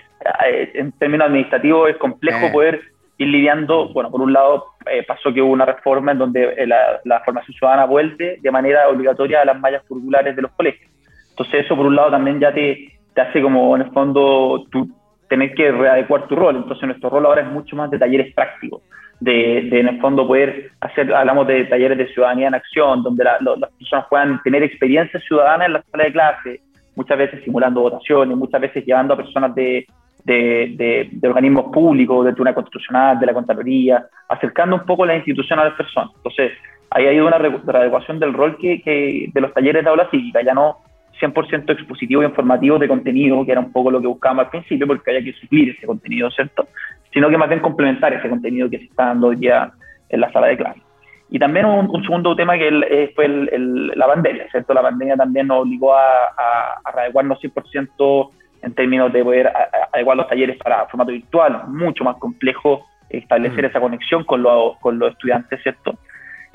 eh, 0.45 0.71
en 0.75 0.91
términos 0.91 1.25
administrativos, 1.25 1.89
es 1.89 1.97
complejo 1.97 2.51
poder 2.51 2.81
ir 3.17 3.29
lidiando, 3.29 3.91
bueno, 3.93 4.11
por 4.11 4.21
un 4.21 4.31
lado 4.31 4.73
eh, 4.91 5.01
pasó 5.07 5.33
que 5.33 5.41
hubo 5.41 5.53
una 5.53 5.65
reforma 5.65 6.11
en 6.11 6.19
donde 6.19 6.67
la, 6.67 7.19
formación 7.25 7.57
ciudadana 7.57 7.85
vuelve 7.85 8.37
de 8.39 8.51
manera 8.51 8.87
obligatoria 8.89 9.41
a 9.41 9.45
las 9.45 9.59
mallas 9.59 9.81
curriculares 9.87 10.35
de 10.35 10.43
los 10.43 10.51
colegios. 10.51 10.91
Entonces 11.31 11.65
eso 11.65 11.75
por 11.75 11.87
un 11.87 11.95
lado 11.95 12.11
también 12.11 12.39
ya 12.39 12.51
te, 12.51 12.96
te 13.17 13.21
hace 13.21 13.41
como 13.41 13.75
en 13.75 13.81
el 13.81 13.91
fondo 13.93 14.63
tú 14.71 14.87
tener 15.27 15.55
que 15.55 15.71
readecuar 15.71 16.27
tu 16.27 16.35
rol. 16.35 16.55
Entonces 16.55 16.85
nuestro 16.85 17.09
rol 17.09 17.25
ahora 17.25 17.41
es 17.41 17.47
mucho 17.47 17.75
más 17.75 17.89
de 17.89 17.97
talleres 17.97 18.31
prácticos, 18.35 18.83
de, 19.19 19.57
en 19.57 19.87
el 19.87 19.99
fondo 19.99 20.27
poder 20.27 20.69
hacer, 20.81 21.11
hablamos 21.11 21.47
de 21.47 21.65
talleres 21.65 21.97
de 21.97 22.13
ciudadanía 22.13 22.49
en 22.49 22.53
acción, 22.53 23.01
donde 23.01 23.23
las 23.23 23.71
personas 23.79 24.05
puedan 24.07 24.39
tener 24.43 24.61
experiencia 24.61 25.19
ciudadana 25.21 25.65
en 25.65 25.73
la 25.73 25.83
sala 25.91 26.03
de 26.03 26.11
clase, 26.11 26.61
muchas 26.95 27.17
veces 27.17 27.43
simulando 27.43 27.81
votaciones, 27.81 28.37
muchas 28.37 28.61
veces 28.61 28.85
llevando 28.85 29.15
a 29.15 29.17
personas 29.17 29.55
de, 29.55 29.87
de, 30.23 31.09
de, 31.11 31.27
organismos 31.27 31.73
públicos, 31.73 32.23
de 32.23 32.33
Tribunal 32.33 32.53
Constitucional, 32.53 33.19
de 33.19 33.25
la 33.25 33.33
Contraloría, 33.33 34.05
acercando 34.29 34.75
un 34.75 34.85
poco 34.85 35.07
la 35.07 35.15
institución 35.15 35.57
a 35.57 35.65
las 35.65 35.73
personas. 35.73 36.11
Entonces, 36.17 36.51
ahí 36.91 37.07
hay 37.07 37.19
una 37.19 37.39
readecuación 37.39 38.19
del 38.19 38.35
rol 38.35 38.57
que, 38.57 38.79
que 38.83 39.31
de 39.33 39.41
los 39.41 39.51
talleres 39.55 39.83
de 39.83 39.89
aula 39.89 40.07
cívica, 40.11 40.43
ya 40.43 40.53
no 40.53 40.77
100% 41.19 41.71
expositivo 41.71 42.21
y 42.21 42.25
informativo 42.25 42.77
de 42.79 42.87
contenido, 42.87 43.45
que 43.45 43.51
era 43.51 43.61
un 43.61 43.71
poco 43.71 43.91
lo 43.91 44.01
que 44.01 44.07
buscábamos 44.07 44.45
al 44.45 44.51
principio, 44.51 44.87
porque 44.87 45.11
había 45.11 45.23
que 45.23 45.39
suplir 45.39 45.69
ese 45.69 45.85
contenido, 45.85 46.29
¿cierto? 46.31 46.67
Sino 47.13 47.29
que 47.29 47.37
más 47.37 47.49
bien 47.49 47.61
complementar 47.61 48.13
ese 48.13 48.29
contenido 48.29 48.69
que 48.69 48.79
se 48.79 48.85
está 48.85 49.07
dando 49.07 49.27
hoy 49.27 49.37
día 49.37 49.71
en 50.09 50.21
la 50.21 50.31
sala 50.31 50.47
de 50.47 50.57
clase. 50.57 50.81
Y 51.29 51.39
también 51.39 51.65
un, 51.65 52.03
segundo 52.03 52.35
tema 52.35 52.57
que 52.57 52.69
eh, 52.89 53.11
fue 53.13 53.27
la 53.27 54.07
pandemia, 54.07 54.49
¿cierto? 54.49 54.73
La 54.73 54.81
pandemia 54.81 55.15
también 55.17 55.47
nos 55.47 55.63
obligó 55.63 55.93
a, 55.93 56.01
a, 56.37 56.81
a 56.83 56.91
readecuarnos 56.91 57.39
100% 57.41 58.29
en 58.61 58.73
términos 58.73 59.11
de 59.11 59.23
poder 59.23 59.51
adecuar 59.93 60.17
los 60.17 60.27
talleres 60.27 60.57
para 60.57 60.85
formato 60.87 61.11
virtual, 61.11 61.63
mucho 61.67 62.03
más 62.03 62.15
complejo 62.17 62.85
establecer 63.09 63.63
mm. 63.63 63.67
esa 63.67 63.79
conexión 63.79 64.23
con, 64.23 64.43
con 64.79 64.99
los 64.99 65.11
estudiantes, 65.11 65.61
¿cierto? 65.63 65.97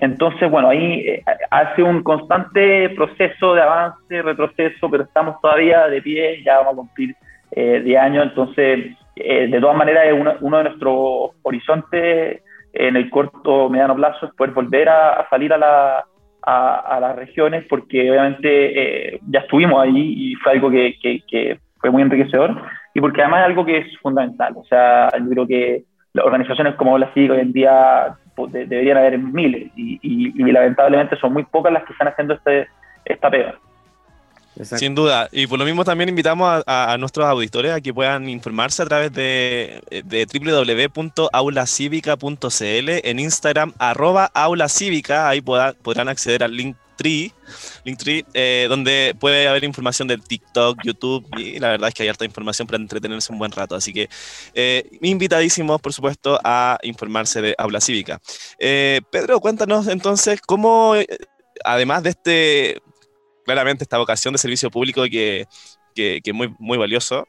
Entonces, 0.03 0.51
bueno, 0.51 0.69
ahí 0.69 0.95
eh, 1.07 1.23
hace 1.49 1.81
un 1.81 2.03
constante 2.03 2.91
proceso 2.91 3.55
de 3.55 3.62
avance, 3.62 4.21
retroceso, 4.21 4.91
pero 4.91 5.05
estamos 5.05 5.41
todavía 5.41 5.87
de 5.87 6.03
pie, 6.03 6.43
ya 6.45 6.57
vamos 6.57 6.73
a 6.73 6.77
cumplir 6.79 7.15
eh, 7.53 7.81
10 7.85 8.03
años, 8.03 8.25
entonces, 8.25 8.97
eh, 9.15 9.47
de 9.47 9.61
todas 9.61 9.77
maneras, 9.77 10.07
es 10.07 10.15
uno, 10.41 10.57
de 10.59 10.65
nuestros 10.65 11.31
horizontes 11.43 12.43
en 12.73 12.97
el 12.97 13.11
corto 13.11 13.71
mediano 13.71 13.95
plazo 13.95 14.27
es 14.27 14.35
poder 14.35 14.53
volver 14.53 14.88
a, 14.88 15.25
salir 15.31 15.53
a, 15.53 15.59
la, 15.59 16.05
a, 16.43 16.99
las 17.01 17.15
regiones, 17.15 17.65
porque 17.69 18.11
obviamente 18.11 19.15
eh, 19.15 19.21
ya 19.29 19.38
estuvimos 19.38 19.85
ahí 19.85 20.15
y 20.17 20.35
fue 20.35 20.51
algo 20.51 20.69
que, 20.69 20.97
que, 21.01 21.61
fue 21.79 21.91
muy 21.91 22.03
enriquecedor, 22.03 22.61
y 22.93 23.01
porque 23.01 23.21
además 23.21 23.43
es 23.43 23.47
algo 23.47 23.65
que 23.65 23.79
es 23.79 23.99
fundamental, 23.99 24.53
o 24.57 24.65
sea, 24.65 25.11
yo 25.17 25.31
creo 25.31 25.47
que 25.47 25.85
las 26.12 26.27
organizaciones 26.27 26.75
como 26.75 26.99
la 26.99 27.12
CIG 27.15 27.31
hoy 27.31 27.38
en 27.38 27.53
día 27.53 28.17
pues, 28.35 28.53
deberían 28.53 28.99
haber 28.99 29.18
miles 29.18 29.71
y, 29.77 30.33
lamentablemente 30.53 31.16
son 31.16 31.33
muy 31.33 31.45
pocas 31.45 31.73
las 31.73 31.85
que 31.85 31.92
están 31.92 32.09
haciendo 32.09 32.35
este, 32.35 32.68
esta 33.05 33.31
pega. 33.31 33.55
Sin 34.61 34.95
duda. 34.95 35.31
Y 35.33 35.47
por 35.47 35.59
lo 35.59 35.64
mismo 35.64 35.83
también 35.83 36.11
invitamos 36.11 36.62
a, 36.66 36.95
nuestros 36.99 37.27
auditores 37.27 37.73
a 37.73 37.81
que 37.81 37.95
puedan 37.95 38.29
informarse 38.29 38.83
a 38.83 38.87
través 38.87 39.11
de, 39.12 39.81
de 40.05 40.27
www.aulacivica.cl 40.27 43.09
en 43.09 43.18
Instagram, 43.18 43.73
arroba 43.79 44.31
aulacívica. 44.35 45.31
Ahí 45.31 45.40
podrán 45.40 46.09
acceder 46.09 46.45
al 46.45 46.55
link 46.55 46.77
Linktree, 47.03 48.25
eh, 48.35 48.67
donde 48.69 49.15
puede 49.19 49.49
haber 49.49 49.65
información 49.65 50.09
del 50.09 50.23
TikTok, 50.23 50.79
YouTube, 50.85 51.27
y 51.37 51.59
la 51.59 51.71
verdad 51.71 51.88
es 51.88 51.95
que 51.95 52.03
hay 52.03 52.09
harta 52.09 52.25
información 52.25 52.67
para 52.67 52.81
entretenerse 52.81 53.33
un 53.33 53.38
buen 53.38 53.53
rato. 53.53 53.75
Así 53.75 53.93
que 53.93 54.09
eh, 54.55 54.88
invitadísimos, 55.01 55.81
por 55.81 55.93
supuesto, 55.93 56.38
a 56.45 56.79
informarse 56.83 57.43
de 57.43 57.55
Aula 57.59 57.81
Cívica. 57.81 58.21
Eh, 58.59 59.01
Pedro, 59.11 59.41
cuéntanos 59.41 59.88
entonces 59.88 60.41
cómo, 60.41 60.97
eh, 60.97 61.07
además 61.65 62.03
de 62.03 62.11
este, 62.11 62.83
claramente 63.45 63.85
esta 63.85 63.99
vocación 63.99 64.33
de 64.33 64.38
servicio 64.38 64.71
público 64.71 65.03
que, 65.05 65.47
que, 65.95 66.21
es 66.25 66.35
muy, 66.35 66.55
muy 66.59 66.79
valioso. 66.79 67.27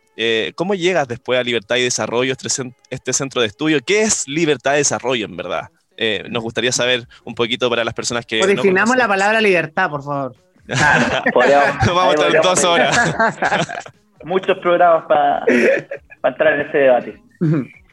¿Cómo 0.55 0.75
llegas 0.75 1.07
después 1.07 1.39
a 1.39 1.43
Libertad 1.43 1.77
y 1.77 1.83
Desarrollo, 1.83 2.33
este, 2.33 2.73
este, 2.89 3.13
centro 3.13 3.41
de 3.41 3.47
estudio? 3.47 3.79
¿Qué 3.85 4.03
es 4.03 4.27
Libertad 4.27 4.75
y 4.75 4.77
Desarrollo 4.77 5.25
en 5.25 5.35
verdad? 5.35 5.69
Eh, 5.97 6.25
nos 6.29 6.43
gustaría 6.43 6.71
saber 6.71 7.07
un 7.23 7.35
poquito 7.35 7.69
para 7.69 7.83
las 7.83 7.93
personas 7.93 8.25
que... 8.25 8.41
Originamos 8.41 8.95
la 8.95 9.07
palabra 9.07 9.41
libertad, 9.41 9.89
por 9.89 10.03
favor. 10.03 10.35
Vamos 10.67 12.15
a 12.15 12.27
estar 12.27 12.41
dos 12.41 12.63
horas. 12.63 13.15
Muchos 14.23 14.57
programas 14.59 15.05
para 15.05 15.45
entrar 16.23 16.53
en 16.53 16.67
ese 16.67 16.77
debate. 16.77 17.21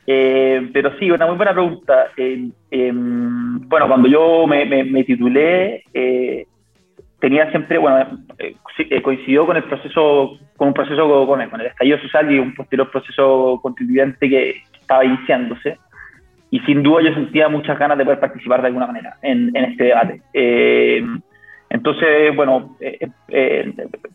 Eh, 0.06 0.70
pero 0.72 0.96
sí, 0.98 1.10
una 1.10 1.26
muy 1.26 1.36
buena 1.36 1.52
pregunta. 1.52 2.06
Eh, 2.16 2.50
bueno, 2.70 3.88
cuando 3.88 4.08
yo 4.08 4.46
me, 4.46 5.04
titulé, 5.04 5.84
tenía 7.20 7.48
siempre, 7.50 7.78
bueno, 7.78 8.18
eh, 8.38 8.56
eh, 8.78 9.02
coincidió 9.02 9.46
con 9.46 9.56
el 9.56 9.64
proceso, 9.64 10.38
con 10.56 10.68
un 10.68 10.74
proceso 10.74 11.26
con, 11.26 11.48
con, 11.48 11.60
el 11.60 11.66
estallido 11.66 11.98
social 12.00 12.32
y 12.32 12.38
un 12.38 12.54
posterior 12.54 12.90
proceso 12.90 13.60
constituyente 13.62 14.28
que 14.28 14.62
estaba 14.80 15.04
iniciándose. 15.04 15.78
Y 16.50 16.60
sin 16.60 16.82
duda 16.82 17.02
yo 17.02 17.14
sentía 17.14 17.48
muchas 17.48 17.78
ganas 17.78 17.96
de 17.96 18.04
poder 18.04 18.20
participar 18.20 18.60
de 18.60 18.68
alguna 18.68 18.86
manera 18.86 19.16
en, 19.22 19.54
este 19.54 19.84
debate. 19.84 20.20
Eh, 20.32 21.04
entonces, 21.68 22.34
bueno, 22.34 22.76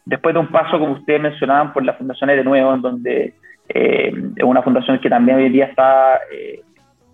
después 0.05 0.33
de 0.33 0.39
un 0.39 0.47
paso, 0.47 0.77
como 0.77 0.93
ustedes 0.93 1.21
mencionaban, 1.21 1.71
por 1.71 1.85
la 1.85 1.93
Fundación 1.93 2.29
de 2.29 2.43
Nuevo, 2.43 2.73
en 2.73 2.81
donde 2.81 3.33
es 3.69 4.43
una 4.43 4.61
fundación 4.61 4.99
que 4.99 5.09
también 5.09 5.37
hoy 5.37 5.45
en 5.45 5.53
día 5.53 5.65
está 5.67 6.19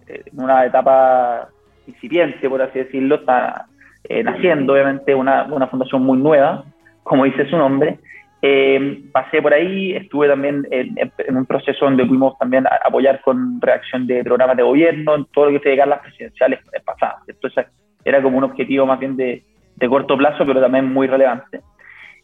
en 0.07 0.39
una 0.39 0.65
etapa 0.65 1.49
incipiente, 1.87 2.49
por 2.49 2.61
así 2.61 2.79
decirlo, 2.79 3.15
está 3.15 3.65
eh, 4.03 4.23
naciendo, 4.23 4.73
obviamente, 4.73 5.13
una, 5.13 5.43
una, 5.43 5.67
fundación 5.67 6.03
muy 6.03 6.17
nueva, 6.17 6.63
como 7.03 7.25
dice 7.25 7.45
su 7.49 7.57
nombre. 7.57 7.99
Eh, 8.43 9.03
pasé 9.11 9.41
por 9.41 9.53
ahí, 9.53 9.93
estuve 9.93 10.27
también 10.27 10.67
en, 10.71 11.37
un 11.37 11.45
proceso 11.45 11.85
donde 11.85 12.05
pudimos 12.05 12.37
también 12.39 12.65
apoyar 12.83 13.21
con 13.21 13.61
reacción 13.61 14.07
de 14.07 14.23
programas 14.23 14.57
de 14.57 14.63
gobierno, 14.63 15.15
en 15.15 15.25
todo 15.25 15.45
lo 15.45 15.51
que 15.51 15.59
se 15.59 15.69
llegar 15.69 15.87
a 15.87 15.91
las 15.91 16.01
presidenciales 16.01 16.59
pasadas. 16.83 17.17
Entonces, 17.27 17.67
era 18.03 18.21
como 18.21 18.39
un 18.39 18.43
objetivo 18.45 18.85
más 18.87 18.99
bien 18.99 19.15
de, 19.15 19.43
de 19.75 19.89
corto 19.89 20.17
plazo, 20.17 20.45
pero 20.45 20.59
también 20.59 20.91
muy 20.91 21.07
relevante. 21.07 21.61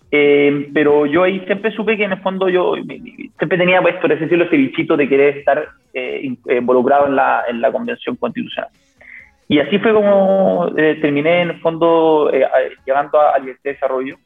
Eh, 0.09 0.69
pero 0.73 1.05
yo 1.05 1.23
ahí 1.23 1.41
siempre 1.41 1.71
supe 1.71 1.97
que 1.97 2.05
en 2.05 2.13
el 2.13 2.21
fondo 2.21 2.49
yo 2.49 2.73
siempre 2.75 3.57
tenía, 3.57 3.81
pues, 3.81 3.95
por 3.97 4.09
decirlo, 4.09 4.45
ese 4.45 4.57
bichito 4.57 4.97
de 4.97 5.07
querer 5.07 5.37
estar 5.37 5.67
involucrado 6.49 7.07
en 7.07 7.15
la, 7.15 7.43
en 7.47 7.61
la 7.61 7.71
convención 7.71 8.15
constitucional. 8.15 8.69
Y 9.49 9.59
así 9.59 9.79
fue 9.79 9.93
como 9.93 10.69
eh, 10.75 10.97
terminé 11.01 11.43
en 11.43 11.49
el 11.51 11.59
fondo 11.61 12.29
eh, 12.33 12.45
llegando 12.85 13.19
a, 13.21 13.37
Libertad 13.39 13.63
de 13.63 13.73
Desarrollo, 13.73 14.17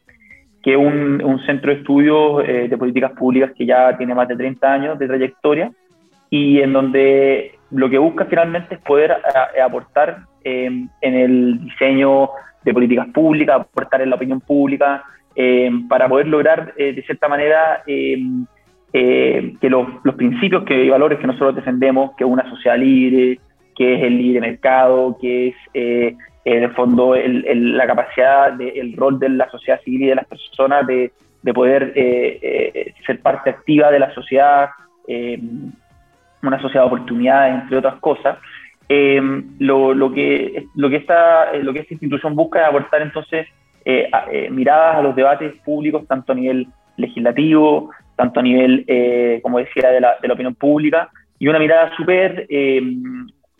que 0.62 0.74
es 0.74 0.78
un, 0.78 1.42
centro 1.46 1.72
de 1.72 1.80
estudios 1.80 2.44
eh, 2.48 2.68
de 2.70 2.78
políticas 2.78 3.12
públicas 3.12 3.52
que 3.58 3.66
ya 3.66 3.98
tiene 3.98 4.14
más 4.14 4.28
de 4.28 4.36
30 4.36 4.72
años 4.72 5.00
de 5.00 5.08
trayectoria 5.08 5.72
y 6.30 6.60
en 6.60 6.74
donde 6.74 7.56
lo 7.72 7.90
que 7.90 7.98
busca 7.98 8.26
finalmente 8.26 8.76
es 8.76 8.82
poder 8.82 9.16
aportar 9.64 10.20
em, 10.44 10.88
en 11.02 11.14
el 11.14 11.66
diseño 11.66 12.30
de 12.64 12.74
políticas 12.74 13.08
públicas, 13.10 13.62
aportar 13.62 14.02
en 14.02 14.10
la 14.10 14.16
opinión 14.16 14.40
pública, 14.40 15.04
em, 15.36 15.88
para 15.88 16.08
poder 16.08 16.28
lograr 16.28 16.74
de 16.76 17.02
cierta 17.06 17.28
manera 17.28 17.82
em, 17.88 18.46
que 18.94 19.70
los, 19.70 20.16
principios 20.16 20.64
que, 20.66 20.86
y 20.86 20.90
valores 20.90 21.20
que 21.20 21.28
nosotros 21.28 21.56
defendemos, 21.56 22.12
que 22.18 22.26
una 22.26 22.50
sociedad 22.50 22.78
libre, 22.78 23.40
que 23.76 23.96
es 23.96 24.04
el 24.04 24.18
libre 24.18 24.42
mercado, 24.42 25.18
que 25.20 25.50
es 25.50 25.56
eh, 25.74 26.16
en 26.44 26.64
el 26.64 26.72
fondo 26.72 27.16
la 27.16 27.88
capacidad, 27.88 28.54
de, 28.54 28.70
el 28.70 28.96
rol 28.96 29.20
de 29.20 29.30
la 29.30 29.50
sociedad 29.50 29.82
civil 29.82 30.04
y 30.04 30.08
de 30.08 30.16
las 30.16 30.26
personas 30.26 30.88
de, 30.88 31.12
de 31.42 31.54
poder 31.54 31.94
eh, 31.96 32.40
eh, 32.42 32.94
ser 33.06 33.22
parte 33.22 33.50
activa 33.52 33.92
de 33.92 34.00
la 34.00 34.14
sociedad, 34.14 34.70
una 35.08 36.62
sociedad 36.62 36.84
de 36.84 36.88
oportunidades, 36.88 37.62
entre 37.62 37.78
otras 37.78 37.96
cosas. 37.96 38.38
Lo, 39.60 39.94
lo, 39.94 40.12
que, 40.12 40.66
lo, 40.76 40.90
que 40.90 40.98
esta, 40.98 41.54
lo 41.54 41.74
que 41.74 41.80
esta 41.80 41.94
institución 41.94 42.36
busca 42.36 42.62
es 42.62 42.68
aportar 42.68 43.02
entonces 43.02 43.48
miradas 44.50 44.98
a 44.98 45.02
los 45.02 45.16
debates 45.16 45.54
públicos, 45.64 46.06
tanto 46.08 46.32
a 46.32 46.36
nivel 46.36 46.68
legislativo, 46.98 47.92
tanto 48.16 48.40
a 48.40 48.44
nivel, 48.44 48.86
como 49.42 49.60
decía, 49.60 49.90
de 49.90 50.02
la, 50.02 50.18
de 50.22 50.28
la 50.28 50.34
opinión 50.34 50.56
pública, 50.56 51.10
y 51.40 51.48
una 51.48 51.60
mirada 51.60 51.96
súper 51.96 52.48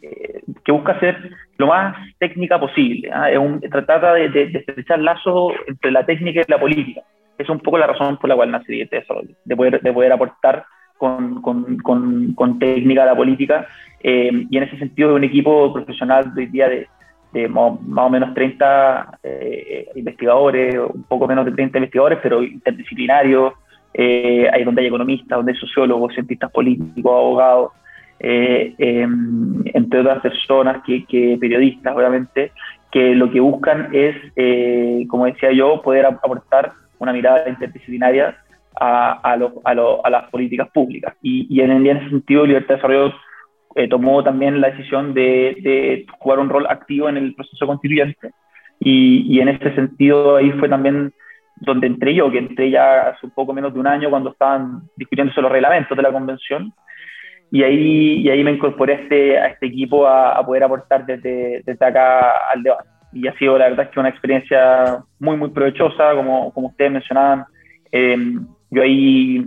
eh, 0.02 0.42
que 0.66 0.72
busca 0.72 1.00
ser 1.00 1.16
lo 1.58 1.68
más 1.68 1.96
técnica 2.18 2.60
posible. 2.60 3.12
¿ah? 3.14 3.30
Es 3.30 3.38
un, 3.38 3.62
trata 3.62 4.14
de, 4.14 4.30
de, 4.30 4.44
estrechar 4.68 5.00
lazos 5.00 5.54
entre 5.68 5.92
la 5.92 6.06
técnica 6.06 6.42
y 6.42 6.52
la 6.52 6.60
política. 6.60 7.02
Es 7.38 7.48
un 7.50 7.60
poco 7.60 7.78
la 7.78 7.88
razón 7.88 8.18
por 8.18 8.28
la 8.28 8.36
cual 8.36 8.52
nace 8.52 8.82
este 8.82 8.98
Desarrollo, 8.98 9.36
de 9.46 9.56
poder, 9.56 9.82
de 9.82 9.94
poder 9.94 10.12
aportar 10.12 10.66
con, 10.98 11.42
con, 11.42 11.78
con, 12.34 12.60
técnica 12.60 13.04
a 13.04 13.08
la 13.08 13.16
política. 13.16 13.68
Eh, 14.02 14.46
y 14.50 14.58
en 14.58 14.64
ese 14.64 14.78
sentido, 14.78 15.10
de 15.10 15.16
un 15.16 15.24
equipo 15.24 15.72
profesional 15.72 16.34
de 16.34 16.42
hoy 16.42 16.48
día 16.48 16.68
de, 16.68 16.88
de 17.34 17.48
más, 17.48 17.74
o 17.96 18.10
menos 18.10 18.34
30 18.34 19.20
eh, 19.24 19.88
investigadores, 19.96 20.78
un 20.78 21.04
poco 21.04 21.28
menos 21.28 21.46
de 21.46 21.52
30 21.52 21.78
investigadores, 21.78 22.20
pero 22.24 22.44
interdisciplinarios. 22.44 23.54
hay 23.96 24.64
donde 24.64 24.82
hay 24.82 24.88
economistas, 24.88 25.38
donde 25.38 25.52
hay 25.52 25.60
sociólogos, 25.60 26.14
cientistas 26.14 26.52
políticos, 26.52 27.12
abogados, 27.12 27.72
eh, 28.24 28.76
em, 28.78 29.64
entre 29.74 30.02
otras 30.02 30.22
personas 30.22 30.84
que, 30.86 31.38
periodistas, 31.40 31.96
obviamente, 31.96 32.52
que 32.92 33.16
lo 33.16 33.32
que 33.32 33.40
buscan 33.40 33.90
es, 33.94 34.16
eh, 34.36 35.06
como 35.10 35.26
decía 35.26 35.52
yo, 35.52 35.82
poder 35.82 36.06
aportar 36.06 36.74
una 37.00 37.14
mirada 37.14 37.50
interdisciplinaria 37.50 38.38
a, 38.80 39.14
a, 39.24 40.10
las 40.10 40.30
políticas 40.30 40.70
públicas. 40.70 41.16
Y, 41.24 41.62
en, 41.62 41.88
ese 41.88 42.10
sentido, 42.10 42.46
Libertad 42.46 42.70
de 42.70 42.76
Desarrollo 42.76 43.14
eh, 43.76 43.88
tomó 43.88 44.24
también 44.24 44.62
la 44.62 44.70
decisión 44.70 45.16
de, 45.16 46.06
jugar 46.20 46.40
un 46.40 46.50
rol 46.50 46.68
activo 46.70 47.10
en 47.10 47.18
el 47.18 47.34
proceso 47.34 47.66
constituyente. 47.66 48.32
Y, 48.80 49.36
y 49.36 49.40
en 49.40 49.50
ese 49.50 49.74
sentido, 49.74 50.36
ahí 50.36 50.52
fue 50.52 50.70
también 50.70 51.12
donde 51.56 51.88
entré 51.88 52.14
yo, 52.14 52.32
que 52.32 52.38
entré 52.38 52.70
ya 52.70 53.10
hace 53.10 53.26
un 53.26 53.32
poco 53.32 53.54
menos 53.54 53.74
de 53.74 53.80
un 53.80 53.88
año 53.88 54.12
cuando 54.12 54.32
estaban 54.32 54.84
discutiéndose 54.96 55.42
los 55.42 55.52
reglamentos 55.52 55.96
de 55.98 56.04
la 56.04 56.12
convención 56.12 56.72
y 57.52 57.64
ahí, 57.64 58.22
y 58.22 58.30
ahí 58.30 58.44
me 58.46 58.52
incorporé 58.52 58.94
a 58.94 58.96
este, 58.98 59.38
a 59.38 59.48
este 59.48 59.66
equipo 59.68 60.08
a, 60.08 60.44
poder 60.46 60.64
aportar 60.64 61.06
desde, 61.06 61.62
desde, 61.66 61.86
acá 61.86 62.50
al 62.50 62.64
debate. 62.64 62.90
Y 63.12 63.28
ha 63.28 63.38
sido 63.38 63.58
la 63.58 63.68
verdad 63.68 63.90
que 63.90 64.00
una 64.00 64.08
experiencia 64.08 65.04
muy, 65.20 65.36
muy 65.36 65.50
provechosa, 65.50 66.16
como, 66.16 66.54
como 66.54 66.68
ustedes 66.68 66.94
mencionaban. 66.94 67.44
Eh, 67.92 68.18
yo 68.70 68.82
ahí, 68.82 69.46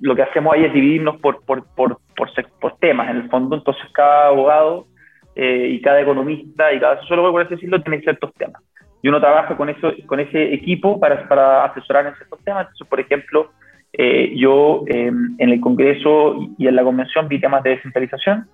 lo 0.00 0.14
que 0.14 0.22
hacemos 0.22 0.54
ahí 0.54 0.64
es 0.64 0.72
dividirnos 0.72 1.20
por, 1.20 1.44
por, 1.44 1.66
por, 1.74 1.98
por, 2.14 2.76
temas, 2.78 3.10
en 3.10 3.16
el 3.16 3.30
fondo. 3.30 3.56
Entonces, 3.56 3.82
cada 3.92 4.28
abogado 4.28 4.86
eh, 5.34 5.70
y 5.72 5.80
cada 5.80 6.00
economista 6.00 6.72
y 6.72 6.78
cada 6.78 7.00
sociólogo, 7.00 7.32
por 7.32 7.42
así 7.42 7.54
decirlo, 7.56 7.82
tiene 7.82 8.00
ciertos 8.00 8.32
temas. 8.34 8.62
Y 9.02 9.08
uno 9.08 9.20
trabaja 9.20 9.56
con, 9.56 9.68
eso, 9.68 9.90
con 10.06 10.20
ese 10.20 10.54
equipo 10.54 11.00
para, 11.00 11.26
para 11.26 11.64
asesorar 11.64 12.06
en 12.06 12.14
ciertos 12.14 12.38
temas. 12.44 12.66
Entonces, 12.66 12.86
por 12.86 13.00
ejemplo, 13.00 13.50
eh, 13.92 14.32
yo 14.36 14.84
em, 14.86 15.34
en 15.38 15.50
el 15.50 15.60
Congreso 15.60 16.36
y 16.56 16.66
en 16.66 16.76
la 16.76 16.84
Convención 16.84 17.28
vi 17.28 17.40
temas 17.40 17.62
de 17.62 17.70
descentralización 17.70 18.46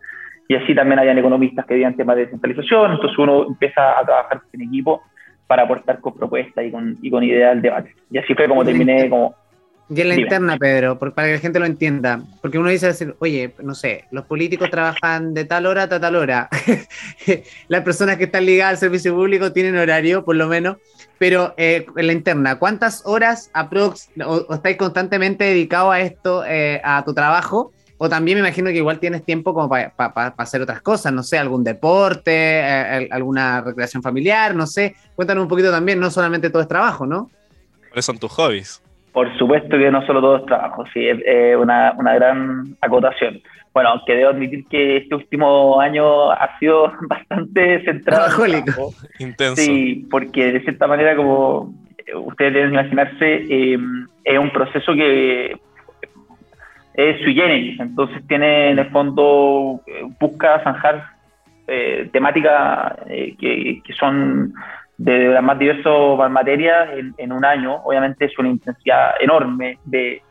y 0.48 0.54
así 0.54 0.74
también 0.74 0.98
habían 0.98 1.18
economistas 1.18 1.66
que 1.66 1.74
veían 1.74 1.96
temas 1.96 2.16
de 2.16 2.22
descentralización, 2.22 2.92
entonces 2.92 3.18
uno 3.18 3.46
empieza 3.46 3.98
a 3.98 4.04
trabajar 4.04 4.42
en 4.52 4.62
equipo 4.62 5.02
para 5.46 5.62
aportar 5.62 6.00
con 6.00 6.14
propuestas 6.14 6.64
y 6.64 6.70
con, 6.70 6.96
y 7.02 7.10
con 7.10 7.22
ideas 7.22 7.52
al 7.52 7.62
debate. 7.62 7.94
Y 8.10 8.18
así 8.18 8.34
fue 8.34 8.48
como 8.48 8.64
terminé 8.64 9.08
como... 9.08 9.34
Y 9.90 10.00
en 10.00 10.08
la 10.08 10.14
interna, 10.14 10.56
Pedro, 10.56 10.98
para 10.98 11.28
que 11.28 11.34
la 11.34 11.38
gente 11.38 11.58
lo 11.58 11.66
entienda, 11.66 12.22
porque 12.40 12.58
uno 12.58 12.70
dice, 12.70 12.86
decir, 12.86 13.14
oye, 13.18 13.54
no 13.62 13.74
sé, 13.74 14.04
los 14.10 14.24
políticos 14.24 14.70
trabajan 14.70 15.34
de 15.34 15.44
tal 15.44 15.66
hora 15.66 15.82
a 15.82 15.88
tal 15.88 16.16
hora, 16.16 16.48
las 17.68 17.82
personas 17.82 18.16
que 18.16 18.24
están 18.24 18.46
ligadas 18.46 18.72
al 18.72 18.78
servicio 18.78 19.14
público 19.14 19.52
tienen 19.52 19.76
horario, 19.76 20.24
por 20.24 20.36
lo 20.36 20.48
menos, 20.48 20.78
pero 21.18 21.52
eh, 21.58 21.84
en 21.96 22.06
la 22.06 22.12
interna, 22.14 22.58
¿cuántas 22.58 23.02
horas 23.04 23.50
aprox 23.52 24.08
o, 24.24 24.54
estáis 24.54 24.78
constantemente 24.78 25.44
dedicados 25.44 25.92
a 25.92 26.00
esto, 26.00 26.44
eh, 26.46 26.80
a 26.82 27.04
tu 27.04 27.12
trabajo? 27.12 27.72
O 27.98 28.08
también 28.08 28.38
me 28.38 28.48
imagino 28.48 28.70
que 28.70 28.76
igual 28.76 28.98
tienes 28.98 29.22
tiempo 29.22 29.52
como 29.52 29.68
para 29.68 30.34
hacer 30.38 30.62
otras 30.62 30.80
cosas, 30.80 31.12
no 31.12 31.22
sé, 31.22 31.38
algún 31.38 31.62
deporte, 31.62 32.32
eh, 32.32 33.08
alguna 33.10 33.60
recreación 33.60 34.02
familiar, 34.02 34.54
no 34.54 34.66
sé. 34.66 34.96
Cuéntanos 35.14 35.42
un 35.42 35.48
poquito 35.48 35.70
también, 35.70 36.00
no 36.00 36.10
solamente 36.10 36.50
todo 36.50 36.62
es 36.62 36.68
trabajo, 36.68 37.06
¿no? 37.06 37.30
¿Cuáles 37.90 38.04
son 38.04 38.18
tus 38.18 38.32
hobbies? 38.32 38.82
Por 39.14 39.38
supuesto 39.38 39.78
que 39.78 39.90
no 39.90 40.04
solo 40.06 40.20
todo 40.20 40.36
es 40.36 40.44
trabajo, 40.44 40.84
sí, 40.92 41.08
es 41.08 41.56
una, 41.56 41.94
una 41.96 42.14
gran 42.14 42.76
acotación 42.82 43.40
bueno, 43.74 43.90
aunque 43.90 44.14
debo 44.14 44.30
admitir 44.30 44.64
que 44.68 44.98
este 44.98 45.16
último 45.16 45.80
año 45.80 46.30
ha 46.30 46.56
sido 46.60 46.92
bastante 47.08 47.84
centrado. 47.84 48.46
Intenso. 49.18 49.60
Sí, 49.60 50.06
porque 50.08 50.52
de 50.52 50.60
cierta 50.60 50.86
manera, 50.86 51.16
como 51.16 51.74
ustedes 52.14 52.54
deben 52.54 52.72
imaginarse, 52.72 53.44
eh, 53.50 53.78
es 54.22 54.38
un 54.38 54.50
proceso 54.50 54.94
que 54.94 55.56
es 56.94 57.20
sui 57.22 57.34
generis, 57.34 57.80
entonces 57.80 58.24
tiene 58.28 58.70
en 58.70 58.78
el 58.78 58.90
fondo, 58.90 59.80
busca 60.20 60.62
zanjar 60.62 61.06
eh, 61.66 62.08
temáticas 62.12 62.94
eh, 63.08 63.34
que, 63.40 63.82
que, 63.84 63.92
son 63.94 64.54
de 64.96 65.28
las 65.28 65.42
más 65.42 65.58
diversas 65.58 66.30
materias 66.30 66.90
en, 66.96 67.14
en, 67.18 67.32
un 67.32 67.44
año. 67.44 67.76
Obviamente 67.84 68.26
es 68.26 68.38
una 68.38 68.48
intensidad 68.48 69.14
enorme 69.20 69.78
de, 69.84 70.22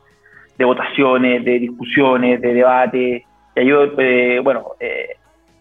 votaciones, 0.60 1.44
de 1.44 1.60
discusiones, 1.60 2.40
de 2.40 2.54
debates 2.54 3.24
y 3.56 3.66
yo, 3.66 3.84
eh, 3.98 4.40
bueno, 4.44 4.72
eh, 4.80 5.10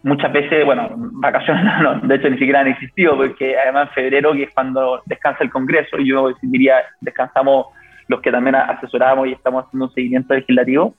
muchas 0.02 0.32
veces, 0.32 0.64
bueno, 0.64 0.90
vacaciones 0.96 1.64
no, 1.82 2.00
de 2.00 2.14
hecho 2.14 2.30
ni 2.30 2.38
siquiera 2.38 2.60
han 2.60 2.68
existido, 2.68 3.16
porque 3.16 3.58
además 3.58 3.88
en 3.88 3.94
febrero, 3.94 4.32
que 4.32 4.44
es 4.44 4.54
cuando 4.54 5.02
descansa 5.06 5.44
el 5.44 5.50
Congreso, 5.50 5.98
y 5.98 6.08
yo 6.08 6.30
diría, 6.42 6.76
descansamos 7.00 7.66
los 8.08 8.20
que 8.20 8.30
también 8.30 8.56
asesoramos 8.56 9.28
y 9.28 9.32
estamos 9.32 9.66
haciendo 9.66 9.86
un 9.86 9.92
seguimiento 9.92 10.34
legislativo, 10.34 10.94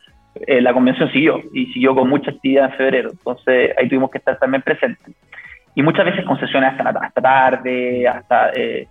eh, 0.47 0.61
la 0.61 0.73
convención 0.73 1.11
siguió, 1.11 1.39
y 1.53 1.67
siguió 1.67 1.95
con 1.95 2.09
mucha 2.09 2.31
actividad 2.31 2.71
en 2.71 2.77
febrero, 2.77 3.09
entonces 3.11 3.71
ahí 3.77 3.87
tuvimos 3.87 4.11
que 4.11 4.19
estar 4.19 4.37
también 4.37 4.61
presentes. 4.61 5.15
Y 5.75 5.83
muchas 5.83 6.05
veces 6.05 6.25
con 6.25 6.39
sesiones 6.39 6.73
hasta, 6.73 6.99
hasta 6.99 7.21
tarde, 7.21 8.07
hasta 8.07 8.51
eh, 8.53 8.87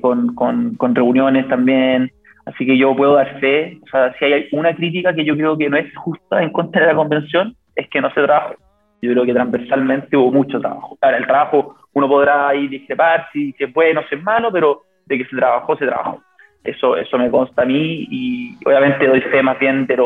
con, 0.00 0.34
con, 0.34 0.76
con, 0.76 0.94
reuniones 0.94 1.48
también. 1.48 2.10
Así 2.46 2.66
que 2.66 2.76
yo 2.76 2.96
puedo 2.96 3.14
dar 3.14 3.38
fe, 3.38 3.78
o 3.82 3.86
sea, 3.88 4.12
si 4.18 4.24
hay 4.24 4.48
una 4.52 4.74
crítica 4.74 5.14
que 5.14 5.24
yo 5.24 5.36
creo 5.36 5.56
que 5.56 5.68
no 5.68 5.76
es 5.76 5.94
justa 5.96 6.42
en 6.42 6.50
contra 6.50 6.82
de 6.82 6.86
la 6.88 6.96
convención, 6.96 7.54
es 7.76 7.88
que 7.88 8.00
no 8.00 8.08
se 8.12 8.22
trabajó. 8.22 8.54
Yo 9.00 9.12
creo 9.12 9.24
que 9.24 9.34
transversalmente 9.34 10.16
hubo 10.16 10.32
mucho 10.32 10.60
trabajo. 10.60 10.96
Claro, 11.00 11.16
el 11.16 11.26
trabajo 11.26 11.76
uno 11.92 12.08
podrá 12.08 12.48
ahí 12.48 12.68
discrepar 12.68 13.28
si, 13.32 13.54
es 13.58 13.72
bueno 13.72 14.02
si 14.08 14.14
es 14.16 14.22
malo, 14.22 14.50
pero 14.52 14.82
de 15.06 15.18
que 15.18 15.24
se 15.26 15.36
trabajó, 15.36 15.76
se 15.76 15.86
trabajó. 15.86 16.20
Eso, 16.64 16.96
eso 16.96 17.18
me 17.18 17.30
consta 17.30 17.62
a 17.62 17.66
mí 17.66 18.06
y 18.10 18.56
obviamente 18.64 19.06
doy 19.06 19.20
fe 19.20 19.42
más 19.42 19.58
bien 19.58 19.86
de, 19.86 19.96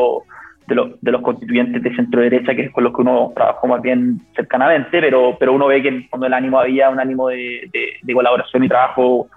de, 0.67 0.95
de 1.01 1.11
los 1.11 1.21
constituyentes 1.21 1.81
de 1.81 1.95
centro 1.95 2.21
derecha, 2.21 2.55
que 2.55 2.63
es 2.63 2.71
con 2.71 2.83
los 2.83 2.93
que 2.93 3.01
uno 3.01 3.31
trabajó 3.35 3.67
más 3.67 3.81
bien 3.81 4.19
cercanamente, 4.35 5.01
pero, 5.01 5.37
pero 5.39 5.53
uno 5.53 5.67
ve 5.67 5.81
que 5.81 6.07
cuando 6.09 6.27
el 6.27 6.33
ánimo 6.33 6.59
había 6.59 6.89
un 6.89 6.99
ánimo 6.99 7.29
de, 7.29 7.69
de 8.01 8.13
colaboración 8.13 8.63
y 8.63 8.69
trabajo 8.69 9.29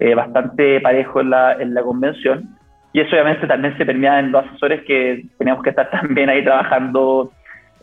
eh, 0.00 0.14
bastante 0.14 0.80
parejo 0.80 1.20
en 1.20 1.28
la, 1.28 1.52
en 1.52 1.74
la 1.74 1.82
convención. 1.82 2.56
Y 2.92 3.00
eso 3.00 3.10
obviamente 3.10 3.46
también 3.46 3.76
se 3.76 3.84
permea 3.84 4.18
en 4.18 4.32
los 4.32 4.46
asesores 4.46 4.82
que 4.84 5.26
teníamos 5.36 5.62
que 5.62 5.70
estar 5.70 5.90
también 6.00 6.30
ahí 6.30 6.42
trabajando 6.42 7.30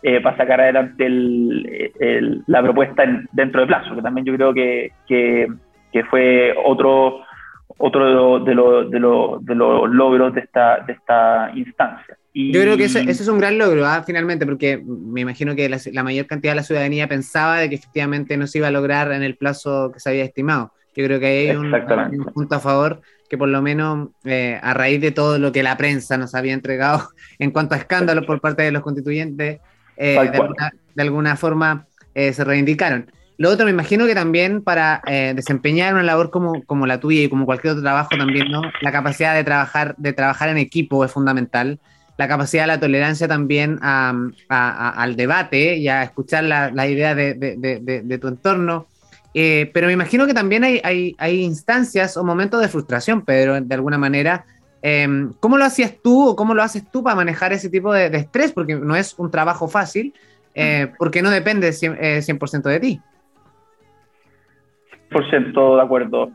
eh, 0.01 0.19
para 0.21 0.35
sacar 0.35 0.59
adelante 0.59 1.05
el, 1.05 2.43
la 2.47 2.63
propuesta 2.63 3.03
dentro 3.31 3.61
de 3.61 3.67
plazo, 3.67 3.95
que 3.95 4.01
también 4.01 4.25
yo 4.25 4.33
creo 4.33 4.53
que, 4.53 4.91
que, 5.07 5.47
fue 6.09 6.55
otro 6.63 7.21
otro 7.79 8.39
de, 8.43 8.55
los 8.55 8.89
de, 8.89 8.99
de 8.99 9.55
los 9.55 9.89
logros 9.89 10.33
de 10.33 10.41
esta, 10.41 10.79
de 10.79 10.93
esta 10.93 11.51
instancia. 11.53 12.17
Y... 12.39 12.51
Yo 12.51 12.61
creo 12.61 12.77
que 12.77 12.83
ese, 12.83 13.01
es 13.01 13.27
un 13.27 13.39
gran 13.39 13.57
logro, 13.57 13.83
¿ah? 13.83 14.03
finalmente, 14.05 14.45
porque 14.45 14.77
me 14.85 15.21
imagino 15.21 15.55
que 15.55 15.67
la, 15.69 16.03
mayor 16.03 16.27
cantidad 16.27 16.51
de 16.51 16.57
la 16.57 16.63
ciudadanía 16.63 17.07
pensaba 17.07 17.57
de 17.57 17.67
que 17.67 17.73
efectivamente 17.73 18.37
no 18.37 18.45
se 18.45 18.59
iba 18.59 18.67
a 18.67 18.71
lograr 18.71 19.11
en 19.11 19.23
el 19.23 19.35
plazo 19.35 19.89
que 19.91 19.99
se 19.99 20.09
había 20.09 20.23
estimado. 20.23 20.71
Yo 20.95 21.03
creo 21.05 21.19
que 21.19 21.25
hay 21.25 21.55
un, 21.55 21.71
punto 22.35 22.53
a 22.53 22.59
favor 22.59 23.01
que 23.27 23.39
por 23.39 23.49
lo 23.49 23.59
menos 23.63 24.09
eh, 24.23 24.59
a 24.61 24.75
raíz 24.75 25.01
de 25.01 25.09
todo 25.09 25.39
lo 25.39 25.51
que 25.51 25.63
la 25.63 25.77
prensa 25.77 26.15
nos 26.15 26.35
había 26.35 26.53
entregado 26.53 27.09
en 27.39 27.49
cuanto 27.49 27.73
a 27.73 27.79
escándalos 27.79 28.23
por 28.27 28.39
parte 28.39 28.61
de 28.61 28.71
los 28.71 28.83
constituyentes, 28.83 29.59
eh, 29.97 30.31
de, 30.93 31.01
alguna, 31.01 31.35
forma 31.37 31.87
eh, 32.13 32.33
se 32.33 32.43
reivindicaron. 32.43 33.11
Lo 33.39 33.49
otro, 33.49 33.65
me 33.65 33.71
imagino 33.71 34.05
que 34.05 34.13
también 34.13 34.61
para 34.61 35.01
eh, 35.07 35.33
desempeñar 35.35 35.95
una 35.95 36.03
labor 36.03 36.29
como, 36.29 36.63
como, 36.65 36.85
la 36.85 36.99
tuya 36.99 37.21
y 37.21 37.29
como 37.29 37.47
cualquier 37.47 37.71
otro 37.71 37.81
trabajo 37.81 38.09
también, 38.15 38.51
¿no? 38.51 38.61
La 38.81 38.91
capacidad 38.91 39.33
de 39.33 39.43
trabajar, 39.43 39.95
de 39.97 40.13
trabajar 40.13 40.49
en 40.49 40.57
equipo 40.57 41.03
es 41.03 41.11
fundamental. 41.11 41.79
La 42.17 42.27
capacidad 42.27 42.63
de 42.63 42.67
la 42.67 42.79
tolerancia 42.79 43.27
también 43.27 43.79
al 43.81 45.15
debate 45.15 45.77
y 45.77 45.87
a 45.87 46.03
escuchar 46.03 46.43
las 46.43 46.73
la 46.73 46.87
ideas 46.87 47.15
de, 47.15 47.33
de, 47.35 48.01
de, 48.03 48.17
tu 48.17 48.27
entorno. 48.27 48.87
Eh, 49.33 49.69
pero 49.73 49.87
me 49.87 49.93
imagino 49.93 50.25
que 50.25 50.33
también 50.33 50.63
hay, 50.63 50.81
hay, 50.83 51.15
hay, 51.19 51.43
instancias 51.43 52.17
o 52.17 52.23
momentos 52.23 52.59
de 52.59 52.69
frustración, 52.69 53.23
Pedro, 53.23 53.61
de 53.61 53.75
alguna 53.75 53.99
manera. 53.99 54.45
Em, 54.81 55.31
¿Cómo 55.39 55.57
lo 55.57 55.65
hacías 55.65 55.95
tú 56.01 56.29
o 56.29 56.35
cómo 56.35 56.53
lo 56.53 56.63
haces 56.63 56.89
tú 56.89 57.03
para 57.03 57.15
manejar 57.15 57.53
ese 57.53 57.69
tipo 57.69 57.93
de, 57.93 58.07
estrés? 58.17 58.51
Porque 58.51 58.75
no 58.75 58.95
es 58.95 59.13
un 59.19 59.29
trabajo 59.29 59.67
fácil, 59.67 60.13
eh, 60.55 60.91
porque 60.97 61.21
no 61.21 61.29
depende 61.29 61.69
100%, 61.69 62.21
100 62.47 62.61
de 62.63 62.79
ti. 62.79 63.01
100% 65.11 65.75
de 65.75 65.81
acuerdo. 65.81 66.31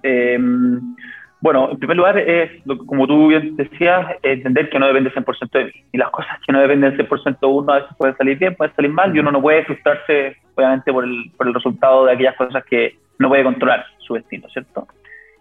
Bueno, 1.42 1.70
en 1.72 1.78
primer 1.78 1.96
lugar, 1.96 2.16
es, 2.18 2.52
como 2.86 3.04
tú 3.08 3.26
bien 3.26 3.56
decías, 3.56 4.16
entender 4.22 4.70
que 4.70 4.78
no 4.78 4.86
depende 4.86 5.12
100% 5.12 5.50
de 5.50 5.64
mí. 5.64 5.72
Y 5.90 5.98
las 5.98 6.10
cosas 6.10 6.38
que 6.46 6.52
no 6.52 6.60
dependen 6.60 6.96
100% 6.96 7.40
de 7.40 7.46
uno 7.48 7.72
a 7.72 7.80
veces 7.80 7.96
pueden 7.98 8.16
salir 8.16 8.38
bien, 8.38 8.54
pueden 8.54 8.74
salir 8.76 8.92
mal, 8.92 9.14
y 9.14 9.18
uno 9.18 9.32
no 9.32 9.42
puede 9.42 9.64
frustrarse, 9.64 10.36
obviamente, 10.54 10.92
por 10.92 11.02
el, 11.02 11.32
por 11.36 11.48
el 11.48 11.54
resultado 11.54 12.04
de 12.04 12.12
aquellas 12.12 12.36
cosas 12.36 12.64
que 12.64 12.96
no 13.18 13.28
puede 13.28 13.42
controlar 13.42 13.84
su 13.98 14.14
destino, 14.14 14.48
¿cierto? 14.50 14.86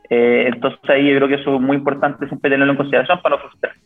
Eh, 0.10 0.46
entonces 0.48 0.80
ahí 0.90 1.08
yo 1.08 1.18
creo 1.18 1.28
que 1.28 1.36
eso 1.36 1.56
es 1.56 1.62
muy 1.62 1.78
importante 1.78 2.28
siempre 2.28 2.50
tenerlo 2.50 2.74
en 2.74 2.78
consideración 2.78 3.22
para 3.22 3.36
no 3.36 3.42
frustrarse. 3.44 3.80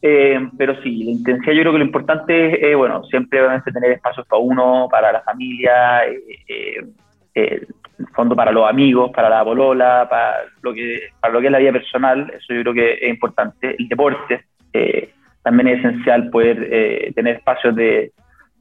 Eh, 0.00 0.48
pero 0.56 0.80
sí, 0.82 1.02
la 1.02 1.10
intensidad 1.10 1.52
yo 1.52 1.62
creo 1.62 1.72
que 1.72 1.78
lo 1.78 1.84
importante 1.84 2.70
es, 2.70 2.76
bueno, 2.76 3.02
siempre 3.04 3.40
obviamente 3.40 3.72
tener 3.72 3.90
espacios 3.90 4.24
para 4.28 4.40
uno, 4.40 4.86
para 4.88 5.10
la 5.10 5.22
familia, 5.22 6.06
eh, 6.06 6.86
eh 7.34 7.66
fondo 8.14 8.36
para 8.36 8.52
los 8.52 8.68
amigos, 8.68 9.10
para 9.14 9.28
la 9.28 9.42
bolola, 9.42 10.06
para 10.08 10.36
lo 10.62 10.72
que, 10.72 11.00
para 11.20 11.32
lo 11.32 11.40
que 11.40 11.46
es 11.46 11.52
la 11.52 11.58
vida 11.58 11.72
personal, 11.72 12.32
eso 12.36 12.54
yo 12.54 12.62
creo 12.62 12.74
que 12.74 12.92
es 12.94 13.08
importante. 13.08 13.76
El 13.78 13.88
deporte 13.88 14.44
eh, 14.72 15.10
también 15.42 15.68
es 15.68 15.78
esencial 15.80 16.30
poder 16.30 16.68
eh, 16.70 17.12
tener 17.14 17.36
espacios 17.36 17.74
de, 17.74 18.12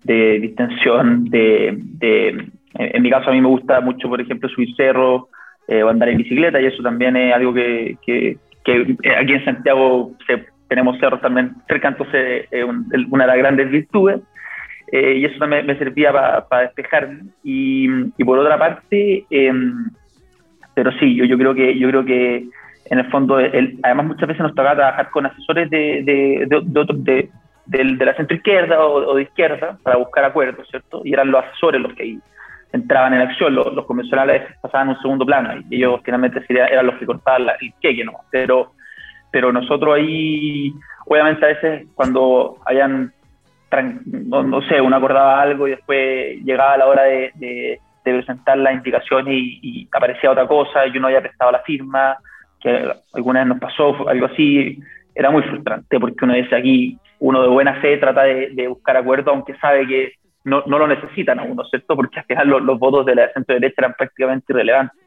de 0.03 0.39
distensión, 0.39 1.25
de, 1.25 1.77
de, 1.77 2.49
en 2.75 3.01
mi 3.01 3.09
caso 3.09 3.29
a 3.29 3.33
mí 3.33 3.41
me 3.41 3.47
gusta 3.47 3.81
mucho, 3.81 4.07
por 4.07 4.21
ejemplo, 4.21 4.49
subir 4.49 4.75
cerro 4.75 5.29
eh, 5.67 5.83
o 5.83 5.89
andar 5.89 6.09
en 6.09 6.17
bicicleta 6.17 6.61
y 6.61 6.65
eso 6.65 6.81
también 6.81 7.15
es 7.15 7.33
algo 7.33 7.53
que, 7.53 7.97
que, 8.05 8.37
aquí 9.19 9.33
en 9.33 9.45
Santiago 9.45 10.11
tenemos 10.67 10.99
cerros 10.99 11.21
también 11.21 11.53
cerca, 11.67 11.89
entonces 11.89 12.47
es 12.51 12.65
una 13.09 13.23
de 13.23 13.27
las 13.27 13.37
grandes 13.37 13.69
virtudes. 13.71 14.21
Eh, 14.91 15.17
y 15.17 15.25
eso 15.25 15.37
también 15.39 15.65
me 15.65 15.77
servía 15.77 16.11
para 16.11 16.63
despejarme. 16.63 17.23
Y, 17.43 17.87
por 18.23 18.39
otra 18.39 18.57
parte, 18.57 19.25
em, 19.29 19.89
pero 20.73 20.91
sí, 20.99 21.15
yo, 21.15 21.25
yo, 21.25 21.37
creo 21.37 21.53
que, 21.53 21.77
yo 21.77 21.89
creo 21.89 22.05
que 22.05 22.47
en 22.89 22.99
el 22.99 23.09
fondo, 23.11 23.39
el, 23.39 23.77
además 23.83 24.05
muchas 24.07 24.27
veces 24.27 24.41
nos 24.41 24.55
tocaba 24.55 24.75
trabajar 24.75 25.09
con 25.09 25.25
asesores 25.25 25.69
de, 25.69 26.03
de, 26.03 26.45
de, 26.47 27.29
de, 27.65 28.05
la 28.05 28.15
centro 28.15 28.37
izquierda 28.37 28.79
o, 28.85 29.15
de 29.15 29.23
izquierda 29.23 29.77
para 29.83 29.97
buscar 29.97 30.23
acuerdos, 30.23 30.67
¿cierto? 30.69 31.01
Y 31.03 31.13
eran 31.13 31.31
los 31.31 31.43
asesores 31.43 31.81
los 31.81 31.93
que 31.93 32.17
entraban 32.71 33.13
en 33.13 33.21
acción, 33.21 33.55
los, 33.55 33.73
los 33.73 33.85
convencionales 33.85 34.43
pasaban 34.61 34.89
en 34.89 34.95
un 34.95 35.01
segundo 35.01 35.25
plano 35.25 35.63
y 35.69 35.77
ellos 35.77 35.99
finalmente 36.03 36.41
eran 36.49 36.85
los 36.85 36.95
que 36.95 37.05
cortaban 37.05 37.47
el 37.59 37.73
queque, 37.81 38.05
¿no? 38.05 38.13
Pero, 38.31 38.71
pero 39.31 39.51
nosotros 39.51 39.95
ahí, 39.95 40.71
obviamente 41.05 41.43
a 41.43 41.49
veces 41.49 41.87
cuando 41.93 42.57
hayan 42.65 43.11
no, 44.05 44.61
sé, 44.63 44.81
uno 44.81 44.95
acordaba 44.95 45.41
algo 45.41 45.67
y 45.67 45.71
después 45.71 46.43
llegaba 46.43 46.77
la 46.77 46.87
hora 46.87 47.03
de, 47.03 47.79
presentar 48.03 48.57
la 48.57 48.71
indicación 48.71 49.25
y, 49.27 49.87
aparecía 49.91 50.31
otra 50.31 50.47
cosa 50.47 50.87
y 50.87 50.97
uno 50.97 51.07
había 51.07 51.21
prestado 51.21 51.51
la 51.51 51.59
firma, 51.59 52.17
que 52.61 52.89
alguna 53.13 53.39
vez 53.39 53.49
nos 53.49 53.59
pasó, 53.59 54.07
algo 54.07 54.27
así, 54.27 54.79
era 55.13 55.29
muy 55.29 55.43
frustrante 55.43 55.99
porque 55.99 56.23
uno 56.23 56.33
dice 56.33 56.55
aquí, 56.55 56.97
uno 57.19 57.41
de 57.41 57.49
buena 57.49 57.81
fe 57.81 57.97
trata 57.97 58.23
de, 58.23 58.67
buscar 58.67 58.95
acuerdo 58.97 59.31
aunque 59.31 59.55
sabe 59.57 59.85
que 59.87 60.13
no, 60.45 60.61
lo 60.65 60.87
necesitan 60.87 61.39
a 61.39 61.43
uno, 61.43 61.65
¿cierto? 61.65 61.95
Porque 61.95 62.19
al 62.19 62.25
final 62.25 62.47
los, 62.47 62.79
votos 62.79 63.05
de 63.05 63.15
la 63.15 63.33
centro 63.33 63.55
derecha 63.55 63.75
eran 63.79 63.93
prácticamente 63.97 64.53
irrelevantes. 64.53 64.97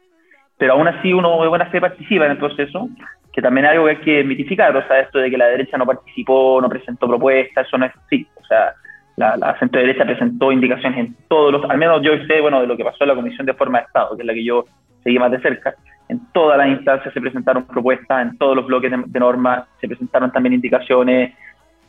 Pero 0.57 0.73
aún 0.73 0.87
así 0.87 1.11
uno 1.11 1.41
de 1.41 1.47
buena 1.47 1.65
fe 1.71 1.81
participa 1.81 2.25
en 2.25 2.31
el 2.31 2.37
proceso, 2.37 2.87
que 3.33 3.41
también 3.41 3.65
es 3.65 3.71
algo 3.71 3.85
que 3.85 3.91
hay 3.91 3.97
que 3.97 4.23
mitificar, 4.23 4.75
o 4.75 4.87
sea, 4.87 4.99
esto 4.99 5.19
de 5.19 5.29
que 5.29 5.37
la 5.37 5.47
derecha 5.47 5.77
no 5.77 5.85
participó, 5.85 6.59
no 6.61 6.69
presentó 6.69 7.07
propuestas, 7.07 7.65
eso 7.65 7.77
no 7.77 7.85
es 7.85 7.93
así 7.95 8.27
sea, 8.51 8.73
la, 9.15 9.37
la 9.37 9.57
centro 9.59 9.79
derecha 9.79 10.05
presentó 10.05 10.51
indicaciones 10.51 10.99
en 10.99 11.15
todos 11.27 11.53
los, 11.53 11.69
al 11.69 11.77
menos 11.77 12.01
yo 12.01 12.11
sé, 12.27 12.41
bueno, 12.41 12.61
de 12.61 12.67
lo 12.67 12.77
que 12.77 12.83
pasó 12.83 13.03
en 13.03 13.09
la 13.09 13.15
Comisión 13.15 13.45
de 13.45 13.53
Forma 13.53 13.79
de 13.79 13.85
Estado, 13.85 14.15
que 14.15 14.23
es 14.23 14.27
la 14.27 14.33
que 14.33 14.43
yo 14.43 14.65
seguí 15.03 15.17
más 15.17 15.31
de 15.31 15.41
cerca, 15.41 15.73
en 16.09 16.19
todas 16.33 16.57
las 16.57 16.67
instancias 16.67 17.13
se 17.13 17.21
presentaron 17.21 17.65
propuestas, 17.65 18.21
en 18.21 18.37
todos 18.37 18.55
los 18.55 18.67
bloques 18.67 18.91
de, 18.91 19.19
normas 19.19 19.65
se 19.79 19.87
presentaron 19.87 20.31
también 20.31 20.53
indicaciones, 20.53 21.33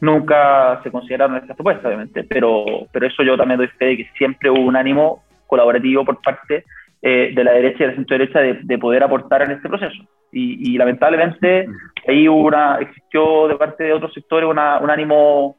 nunca 0.00 0.80
se 0.82 0.90
consideraron 0.90 1.36
estas 1.36 1.56
propuestas, 1.56 1.86
obviamente, 1.86 2.24
pero, 2.24 2.64
pero 2.92 3.06
eso 3.06 3.22
yo 3.22 3.36
también 3.36 3.58
doy 3.58 3.68
fe 3.68 3.86
de 3.86 3.96
que 3.98 4.10
siempre 4.16 4.50
hubo 4.50 4.60
un 4.60 4.76
ánimo 4.76 5.24
colaborativo 5.46 6.04
por 6.04 6.20
parte 6.22 6.64
eh, 7.02 7.32
de 7.34 7.44
la 7.44 7.52
derecha 7.52 7.78
y 7.78 7.86
de 7.86 7.86
la 7.88 7.96
centro 7.96 8.18
derecha 8.18 8.38
de, 8.40 8.60
de 8.62 8.78
poder 8.78 9.02
aportar 9.02 9.42
en 9.42 9.52
este 9.52 9.68
proceso. 9.68 10.02
Y, 10.32 10.72
y, 10.72 10.78
lamentablemente 10.78 11.68
ahí 12.08 12.26
una, 12.26 12.78
existió 12.80 13.48
de 13.48 13.56
parte 13.56 13.84
de 13.84 13.92
otros 13.92 14.14
sectores 14.14 14.48
una, 14.48 14.78
un 14.78 14.90
ánimo 14.90 15.56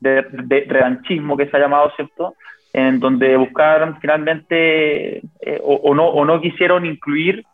de, 0.00 0.22
revanchismo 0.68 1.36
que 1.36 1.46
se 1.46 1.56
ha 1.56 1.60
llamado, 1.60 1.90
¿cierto? 1.96 2.34
En 2.72 3.00
donde 3.00 3.36
buscaron 3.36 3.98
finalmente 4.00 5.18
eh, 5.18 5.60
o, 5.62 5.94
no, 5.94 6.06
o 6.08 6.24
no 6.24 6.40
quisieron 6.40 6.84
incluir 6.84 7.44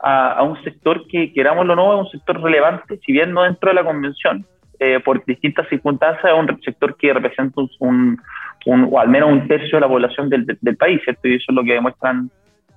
a, 0.00 0.42
un 0.42 0.62
sector 0.62 1.06
que, 1.08 1.32
querámoslo 1.32 1.72
o 1.72 1.76
no, 1.76 1.94
es 1.94 2.06
un 2.06 2.10
sector 2.10 2.40
relevante, 2.42 2.98
si 3.04 3.12
bien 3.12 3.32
no 3.32 3.42
dentro 3.42 3.70
de 3.70 3.74
la 3.74 3.84
convención, 3.84 4.44
eh, 4.80 5.00
por 5.00 5.24
distintas 5.24 5.68
circunstancias, 5.68 6.24
es 6.24 6.38
un 6.38 6.60
sector 6.62 6.96
que 6.96 7.12
representa 7.12 7.62
un, 7.78 8.20
o 8.66 8.98
al 8.98 9.08
menos 9.08 9.30
un 9.30 9.46
tercio 9.46 9.76
de 9.76 9.80
la 9.80 9.88
población 9.88 10.28
del, 10.28 10.58
del, 10.60 10.76
país, 10.76 11.00
¿cierto? 11.04 11.28
Y 11.28 11.36
eso 11.36 11.46
es 11.48 11.54
lo 11.54 11.62
que 11.62 11.74
demuestran 11.74 12.30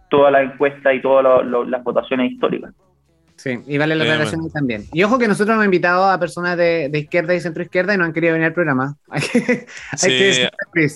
todas 0.10 0.32
las 0.32 0.44
encuestas 0.44 0.94
y 0.94 1.02
todas 1.02 1.46
las 1.46 1.84
votaciones 1.84 2.32
históricas. 2.32 2.74
Sí, 3.38 3.60
y 3.68 3.78
vale 3.78 3.96
la 3.96 4.04
relación 4.04 4.50
también. 4.52 4.86
Y 4.92 5.04
ojo 5.04 5.20
que 5.20 5.28
nosotros 5.28 5.54
hemos 5.54 5.66
invitado 5.66 6.10
a 6.10 6.20
personas 6.20 6.58
de, 6.58 6.90
de, 6.90 7.00
izquierda 7.00 7.36
y 7.36 7.40
centro 7.40 7.62
izquierda 7.62 7.94
y 7.94 7.98
no 7.98 8.04
han 8.04 8.12
querido 8.12 8.34
venir 8.34 8.48
al 8.48 8.54
programa. 8.54 8.98
hay, 9.10 9.22
sí, 9.96 10.48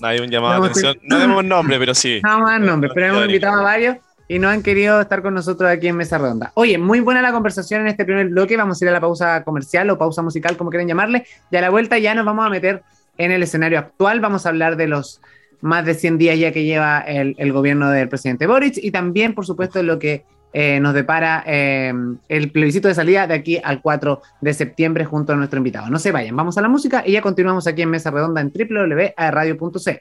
hay 0.02 0.20
un 0.20 0.30
llamado 0.30 0.64
de 0.64 0.70
atención. 0.70 0.98
No 1.04 1.20
demos 1.20 1.44
nombre, 1.46 1.78
pero 1.78 1.94
sí. 1.94 2.20
No 2.24 2.44
dar 2.46 2.60
nombre, 2.60 2.90
pero 2.94 3.08
hemos 3.08 3.26
invitado 3.26 3.60
a 3.60 3.64
varios 3.64 3.98
y 4.28 4.40
no 4.40 4.50
han 4.50 4.64
querido 4.64 5.00
estar 5.00 5.22
con 5.22 5.36
nosotros 5.36 5.70
aquí 5.70 5.88
en 5.88 5.98
Mesa 5.98 6.18
Redonda. 6.18 6.52
Oye, 6.56 6.80
muy 6.80 7.00
buena 7.00 7.22
la 7.22 7.32
conversación 7.32 7.82
en 7.82 7.88
este 7.88 8.06
primer 8.06 8.30
bloque. 8.30 8.58
Vamos 8.58 8.82
a 8.82 8.86
ir 8.86 8.90
a 8.90 8.94
la 8.94 9.02
pausa 9.02 9.44
comercial 9.44 9.90
o 9.92 9.98
pausa 10.00 10.24
musical, 10.24 10.58
como 10.58 10.72
quieran 10.72 10.88
llamarle. 10.88 11.26
Y 11.52 11.58
a 11.58 11.62
la 11.62 11.70
vuelta 11.70 12.00
ya 12.00 12.16
nos 12.16 12.26
vamos 12.26 12.48
a 12.48 12.50
meter 12.50 12.82
en 13.18 13.32
el 13.32 13.44
escenario 13.44 13.78
actual. 13.78 14.20
Vamos 14.20 14.48
a 14.48 14.50
hablar 14.50 14.78
de 14.78 14.88
los 14.88 15.22
más 15.60 15.86
de 15.86 15.94
100 15.94 16.18
días 16.18 16.40
ya 16.40 16.52
que 16.52 16.64
lleva 16.64 17.02
el, 17.02 17.36
el 17.38 17.52
gobierno 17.52 17.92
del 17.92 18.10
presidente 18.10 18.48
Boric 18.48 18.78
y 18.78 18.90
también, 18.90 19.36
por 19.36 19.46
supuesto, 19.46 19.84
lo 19.84 20.00
que 20.00 20.24
eh, 20.54 20.80
nos 20.80 20.94
depara 20.94 21.44
eh, 21.46 21.94
el 22.30 22.52
plebiscito 22.52 22.88
de 22.88 22.96
salida 22.96 23.28
de 23.28 23.34
aquí 23.34 23.60
al 23.64 23.82
4 23.82 24.22
de 24.42 24.54
septiembre 24.54 25.06
junto 25.06 25.34
a 25.34 25.36
nuestro 25.36 25.58
invitado. 25.58 25.90
No 25.90 26.00
se 26.00 26.12
vayan, 26.12 26.36
vamos 26.36 26.58
a 26.58 26.62
la 26.62 26.70
música 26.70 27.04
y 27.06 27.14
ya 27.14 27.22
continuamos 27.22 27.68
aquí 27.68 27.82
en 27.82 27.90
Mesa 27.90 28.12
Redonda 28.12 28.42
en 28.42 28.52
www.radio.c. 28.52 30.00